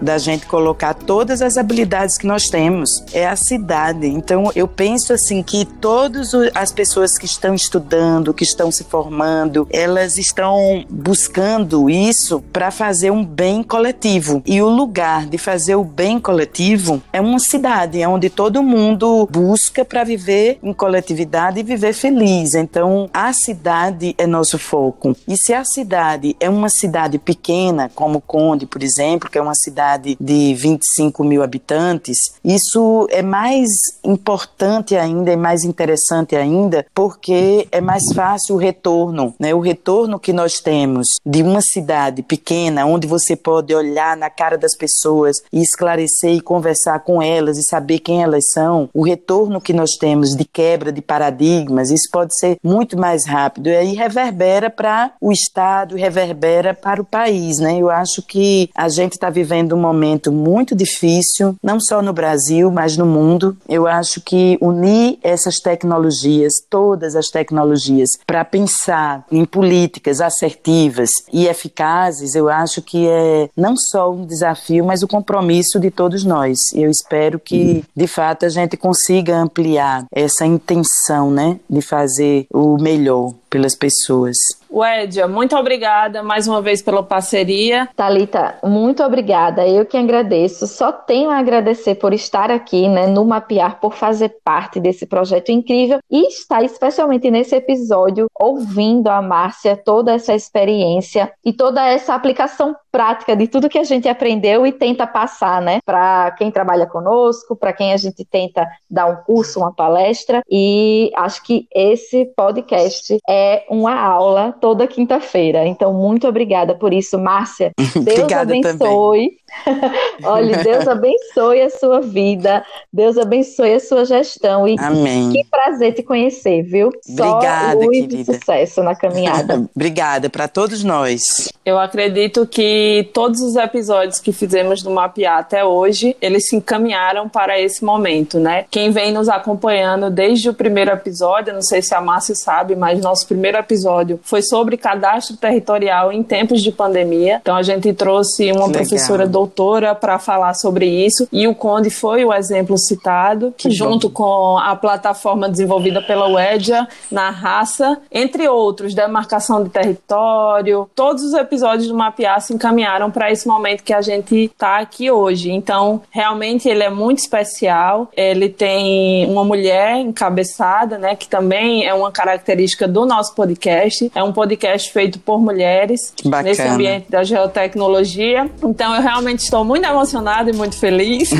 da 0.00 0.18
gente 0.18 0.46
colocar 0.46 0.94
todas 0.94 1.42
as 1.42 1.56
habilidades 1.56 2.16
que 2.18 2.26
nós 2.26 2.48
temos. 2.48 3.04
É 3.12 3.26
a 3.26 3.36
cidade. 3.36 4.06
Então 4.06 4.50
eu 4.54 4.66
penso 4.66 5.12
assim 5.12 5.42
que 5.42 5.64
todas 5.64 6.32
as 6.54 6.72
pessoas 6.72 7.18
que 7.18 7.26
estão 7.26 7.54
estudando, 7.54 8.34
que 8.34 8.44
estão 8.44 8.70
se 8.70 8.84
formando, 8.84 9.66
elas 9.70 10.18
estão 10.18 10.84
buscando 10.88 11.88
isso 11.90 12.42
para 12.52 12.70
fazer 12.70 13.10
um 13.10 13.24
bem 13.24 13.62
coletivo. 13.62 14.42
E 14.46 14.62
o 14.62 14.68
lugar 14.68 15.26
de 15.26 15.38
fazer 15.38 15.74
o 15.76 15.84
bem 15.84 16.18
coletivo 16.18 17.02
é 17.12 17.20
uma 17.20 17.38
cidade, 17.38 18.00
é 18.00 18.08
onde 18.08 18.30
todo 18.30 18.62
mundo 18.62 19.28
busca 19.30 19.84
para 19.84 20.04
viver 20.04 20.58
em 20.62 20.72
coletividade 20.72 21.60
e 21.60 21.62
viver 21.62 21.92
feliz. 21.92 22.54
Então 22.54 23.08
a 23.12 23.32
cidade 23.32 24.14
é 24.18 24.26
nosso 24.26 24.58
foco. 24.58 25.16
E 25.28 25.36
se 25.36 25.52
a 25.52 25.64
cidade 25.64 26.36
é 26.40 26.48
uma 26.48 26.68
cidade 26.68 27.18
pequena, 27.18 27.90
como 27.94 28.20
Conde, 28.20 28.66
por 28.66 28.82
exemplo, 28.82 29.25
porque 29.26 29.38
é 29.38 29.42
uma 29.42 29.54
cidade 29.54 30.16
de 30.20 30.54
25 30.54 31.24
mil 31.24 31.42
habitantes, 31.42 32.16
isso 32.44 33.08
é 33.10 33.22
mais 33.22 33.68
importante 34.04 34.94
ainda, 34.94 35.32
é 35.32 35.36
mais 35.36 35.64
interessante 35.64 36.36
ainda, 36.36 36.86
porque 36.94 37.66
é 37.72 37.80
mais 37.80 38.04
fácil 38.14 38.54
o 38.54 38.58
retorno, 38.58 39.34
né? 39.38 39.52
O 39.52 39.58
retorno 39.58 40.20
que 40.20 40.32
nós 40.32 40.60
temos 40.60 41.08
de 41.24 41.42
uma 41.42 41.60
cidade 41.60 42.22
pequena, 42.22 42.86
onde 42.86 43.06
você 43.06 43.34
pode 43.34 43.74
olhar 43.74 44.16
na 44.16 44.30
cara 44.30 44.56
das 44.56 44.76
pessoas 44.76 45.38
e 45.52 45.60
esclarecer 45.60 46.30
e 46.30 46.40
conversar 46.40 47.00
com 47.00 47.20
elas 47.20 47.58
e 47.58 47.64
saber 47.64 47.98
quem 47.98 48.22
elas 48.22 48.50
são, 48.52 48.88
o 48.94 49.02
retorno 49.02 49.60
que 49.60 49.72
nós 49.72 49.96
temos 49.98 50.36
de 50.36 50.44
quebra 50.44 50.92
de 50.92 51.02
paradigmas, 51.02 51.90
isso 51.90 52.08
pode 52.12 52.38
ser 52.38 52.58
muito 52.62 52.96
mais 52.96 53.26
rápido. 53.26 53.68
E 53.68 53.76
aí 53.76 53.94
reverbera 53.94 54.70
para 54.70 55.12
o 55.20 55.32
Estado, 55.32 55.96
reverbera 55.96 56.72
para 56.72 57.02
o 57.02 57.04
país, 57.04 57.58
né? 57.58 57.76
Eu 57.80 57.90
acho 57.90 58.22
que 58.22 58.70
a 58.74 58.88
gente 58.88 59.15
está 59.16 59.30
vivendo 59.30 59.74
um 59.74 59.80
momento 59.80 60.30
muito 60.30 60.74
difícil, 60.74 61.56
não 61.62 61.78
só 61.80 62.00
no 62.00 62.12
Brasil, 62.12 62.70
mas 62.70 62.96
no 62.96 63.06
mundo. 63.06 63.56
Eu 63.68 63.86
acho 63.86 64.20
que 64.20 64.56
unir 64.60 65.18
essas 65.22 65.56
tecnologias, 65.56 66.52
todas 66.70 67.16
as 67.16 67.28
tecnologias, 67.28 68.10
para 68.26 68.44
pensar 68.44 69.24
em 69.30 69.44
políticas 69.44 70.20
assertivas 70.20 71.10
e 71.32 71.46
eficazes, 71.46 72.34
eu 72.34 72.48
acho 72.48 72.82
que 72.82 73.06
é 73.08 73.48
não 73.56 73.76
só 73.76 74.12
um 74.12 74.24
desafio, 74.24 74.84
mas 74.84 75.02
o 75.02 75.06
um 75.06 75.08
compromisso 75.08 75.80
de 75.80 75.90
todos 75.90 76.24
nós. 76.24 76.58
Eu 76.74 76.90
espero 76.90 77.38
que, 77.38 77.84
de 77.94 78.06
fato, 78.06 78.44
a 78.44 78.48
gente 78.48 78.76
consiga 78.76 79.36
ampliar 79.36 80.04
essa 80.12 80.44
intenção, 80.46 81.30
né, 81.30 81.58
de 81.68 81.80
fazer 81.80 82.46
o 82.52 82.76
melhor 82.76 83.32
pelas 83.56 83.74
pessoas. 83.74 84.36
Wedia, 84.70 85.26
muito 85.26 85.56
obrigada 85.56 86.22
mais 86.22 86.46
uma 86.46 86.60
vez 86.60 86.82
pela 86.82 87.02
parceria. 87.02 87.88
Talita, 87.96 88.58
muito 88.62 89.02
obrigada. 89.02 89.66
Eu 89.66 89.86
que 89.86 89.96
agradeço. 89.96 90.66
Só 90.66 90.92
tenho 90.92 91.30
a 91.30 91.38
agradecer 91.38 91.94
por 91.94 92.12
estar 92.12 92.50
aqui, 92.50 92.86
né, 92.86 93.06
no 93.06 93.24
Mapear, 93.24 93.80
por 93.80 93.94
fazer 93.94 94.36
parte 94.44 94.78
desse 94.78 95.06
projeto 95.06 95.50
incrível 95.50 96.00
e 96.10 96.28
estar 96.28 96.62
especialmente 96.62 97.30
nesse 97.30 97.56
episódio 97.56 98.26
ouvindo 98.38 99.08
a 99.08 99.22
Márcia 99.22 99.74
toda 99.74 100.12
essa 100.12 100.34
experiência 100.34 101.32
e 101.42 101.54
toda 101.54 101.82
essa 101.86 102.14
aplicação 102.14 102.76
prática 102.92 103.34
de 103.36 103.46
tudo 103.46 103.68
que 103.68 103.78
a 103.78 103.84
gente 103.84 104.08
aprendeu 104.08 104.66
e 104.66 104.72
tenta 104.72 105.06
passar, 105.06 105.62
né, 105.62 105.78
para 105.84 106.32
quem 106.32 106.50
trabalha 106.50 106.86
conosco, 106.86 107.56
para 107.56 107.72
quem 107.72 107.92
a 107.92 107.96
gente 107.96 108.24
tenta 108.24 108.66
dar 108.90 109.06
um 109.06 109.16
curso, 109.16 109.60
uma 109.60 109.72
palestra. 109.72 110.42
E 110.50 111.10
acho 111.14 111.42
que 111.42 111.66
esse 111.74 112.26
podcast 112.36 113.16
é 113.28 113.45
uma 113.68 113.98
aula 113.98 114.54
toda 114.60 114.86
quinta-feira. 114.86 115.66
Então, 115.66 115.92
muito 115.92 116.26
obrigada 116.26 116.74
por 116.74 116.92
isso, 116.92 117.18
Márcia. 117.18 117.72
Deus 117.94 118.32
abençoe. 118.32 119.38
Olha, 120.24 120.58
Deus 120.58 120.86
abençoe 120.86 121.62
a 121.62 121.70
sua 121.70 122.00
vida, 122.00 122.64
Deus 122.92 123.16
abençoe 123.16 123.74
a 123.74 123.80
sua 123.80 124.04
gestão 124.04 124.66
e 124.66 124.76
Amém. 124.78 125.32
que 125.32 125.44
prazer 125.44 125.94
te 125.94 126.02
conhecer, 126.02 126.62
viu? 126.62 126.90
Obrigada, 127.08 127.72
Só 127.72 127.86
luz 127.86 128.06
querida. 128.06 128.14
e 128.14 128.24
sucesso 128.24 128.82
na 128.82 128.94
caminhada. 128.94 129.66
Obrigada 129.74 130.28
para 130.28 130.48
todos 130.48 130.82
nós. 130.84 131.52
Eu 131.64 131.78
acredito 131.78 132.46
que 132.46 133.08
todos 133.12 133.40
os 133.40 133.56
episódios 133.56 134.20
que 134.20 134.32
fizemos 134.32 134.82
do 134.82 134.90
Mapear 134.90 135.38
até 135.38 135.64
hoje, 135.64 136.16
eles 136.20 136.48
se 136.48 136.56
encaminharam 136.56 137.28
para 137.28 137.60
esse 137.60 137.84
momento, 137.84 138.38
né? 138.38 138.66
Quem 138.70 138.90
vem 138.90 139.12
nos 139.12 139.28
acompanhando 139.28 140.10
desde 140.10 140.48
o 140.48 140.54
primeiro 140.54 140.90
episódio, 140.92 141.52
não 141.52 141.62
sei 141.62 141.82
se 141.82 141.94
a 141.94 142.00
Márcia 142.00 142.34
sabe, 142.34 142.76
mas 142.76 143.00
nosso 143.00 143.25
primeiro 143.26 143.58
episódio 143.58 144.20
foi 144.22 144.42
sobre 144.42 144.76
cadastro 144.76 145.36
territorial 145.36 146.12
em 146.12 146.22
tempos 146.22 146.62
de 146.62 146.70
pandemia. 146.70 147.38
Então 147.40 147.56
a 147.56 147.62
gente 147.62 147.92
trouxe 147.92 148.50
uma 148.52 148.66
Legal. 148.66 148.70
professora 148.70 149.26
doutora 149.26 149.94
para 149.94 150.18
falar 150.18 150.54
sobre 150.54 150.86
isso 150.86 151.28
e 151.32 151.46
o 151.46 151.54
Conde 151.54 151.90
foi 151.90 152.24
o 152.24 152.32
exemplo 152.32 152.78
citado, 152.78 153.54
Que 153.56 153.70
junto 153.70 154.10
com 154.10 154.58
a 154.58 154.74
plataforma 154.76 155.48
desenvolvida 155.48 156.00
pela 156.00 156.28
UEDIA 156.28 156.86
na 157.10 157.30
raça, 157.30 157.98
entre 158.10 158.48
outros, 158.48 158.94
demarcação 158.94 159.62
de 159.62 159.70
território. 159.70 160.88
Todos 160.94 161.22
os 161.22 161.34
episódios 161.34 161.88
do 161.88 161.94
Mapear 161.94 162.40
se 162.40 162.54
encaminharam 162.54 163.10
para 163.10 163.30
esse 163.30 163.46
momento 163.46 163.82
que 163.82 163.92
a 163.92 164.00
gente 164.00 164.34
está 164.44 164.78
aqui 164.78 165.10
hoje. 165.10 165.50
Então, 165.50 166.02
realmente 166.10 166.68
ele 166.68 166.82
é 166.82 166.90
muito 166.90 167.18
especial. 167.18 168.08
Ele 168.16 168.48
tem 168.48 169.26
uma 169.30 169.44
mulher 169.44 169.98
encabeçada, 169.98 170.98
né, 170.98 171.14
que 171.14 171.28
também 171.28 171.86
é 171.86 171.94
uma 171.94 172.10
característica 172.12 172.86
do 172.86 173.04
nosso 173.04 173.15
podcast. 173.34 174.10
É 174.14 174.22
um 174.22 174.32
podcast 174.32 174.92
feito 174.92 175.18
por 175.18 175.40
mulheres 175.40 176.12
bacana. 176.24 176.42
nesse 176.42 176.62
ambiente 176.62 177.06
da 177.08 177.22
geotecnologia. 177.22 178.50
Então, 178.62 178.94
eu 178.94 179.02
realmente 179.02 179.40
estou 179.40 179.64
muito 179.64 179.86
emocionada 179.86 180.50
e 180.50 180.52
muito 180.52 180.76
feliz. 180.76 181.30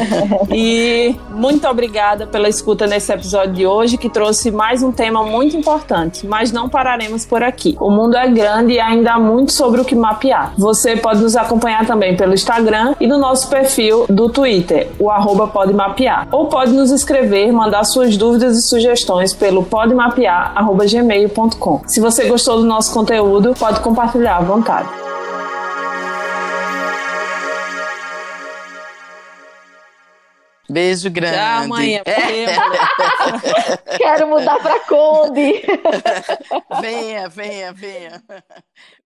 e 0.52 1.14
muito 1.30 1.66
obrigada 1.66 2.26
pela 2.26 2.48
escuta 2.48 2.86
nesse 2.86 3.12
episódio 3.12 3.54
de 3.54 3.66
hoje, 3.66 3.96
que 3.96 4.08
trouxe 4.08 4.50
mais 4.50 4.82
um 4.82 4.92
tema 4.92 5.22
muito 5.24 5.56
importante. 5.56 6.26
Mas 6.26 6.52
não 6.52 6.68
pararemos 6.68 7.24
por 7.24 7.42
aqui. 7.42 7.76
O 7.80 7.90
mundo 7.90 8.16
é 8.16 8.28
grande 8.28 8.74
e 8.74 8.80
ainda 8.80 9.12
há 9.12 9.18
muito 9.18 9.52
sobre 9.52 9.80
o 9.80 9.84
que 9.84 9.94
mapear. 9.94 10.52
Você 10.56 10.96
pode 10.96 11.20
nos 11.20 11.36
acompanhar 11.36 11.86
também 11.86 12.16
pelo 12.16 12.34
Instagram 12.34 12.94
e 13.00 13.06
no 13.06 13.18
nosso 13.18 13.48
perfil 13.48 14.06
do 14.08 14.28
Twitter, 14.28 14.88
o 14.98 15.10
arroba 15.10 15.46
pode 15.46 15.72
mapear. 15.72 16.28
Ou 16.32 16.46
pode 16.46 16.72
nos 16.72 16.90
escrever, 16.90 17.52
mandar 17.52 17.84
suas 17.84 18.16
dúvidas 18.16 18.56
e 18.58 18.62
sugestões 18.62 19.32
pelo 19.32 19.62
podemapear.gmail.com. 21.28 21.88
Se 21.88 22.00
você 22.00 22.28
gostou 22.28 22.58
do 22.58 22.64
nosso 22.64 22.92
conteúdo, 22.92 23.54
pode 23.54 23.80
compartilhar 23.80 24.36
à 24.36 24.40
vontade. 24.40 24.88
Beijo 30.68 31.08
grande. 31.10 31.36
Tchau, 31.36 31.68
mãe. 31.68 32.02
Quero 33.96 34.26
mudar 34.26 34.58
para 34.58 34.80
Conde. 34.80 35.62
venha, 36.80 37.28
venha, 37.28 37.72
venha. 37.72 38.22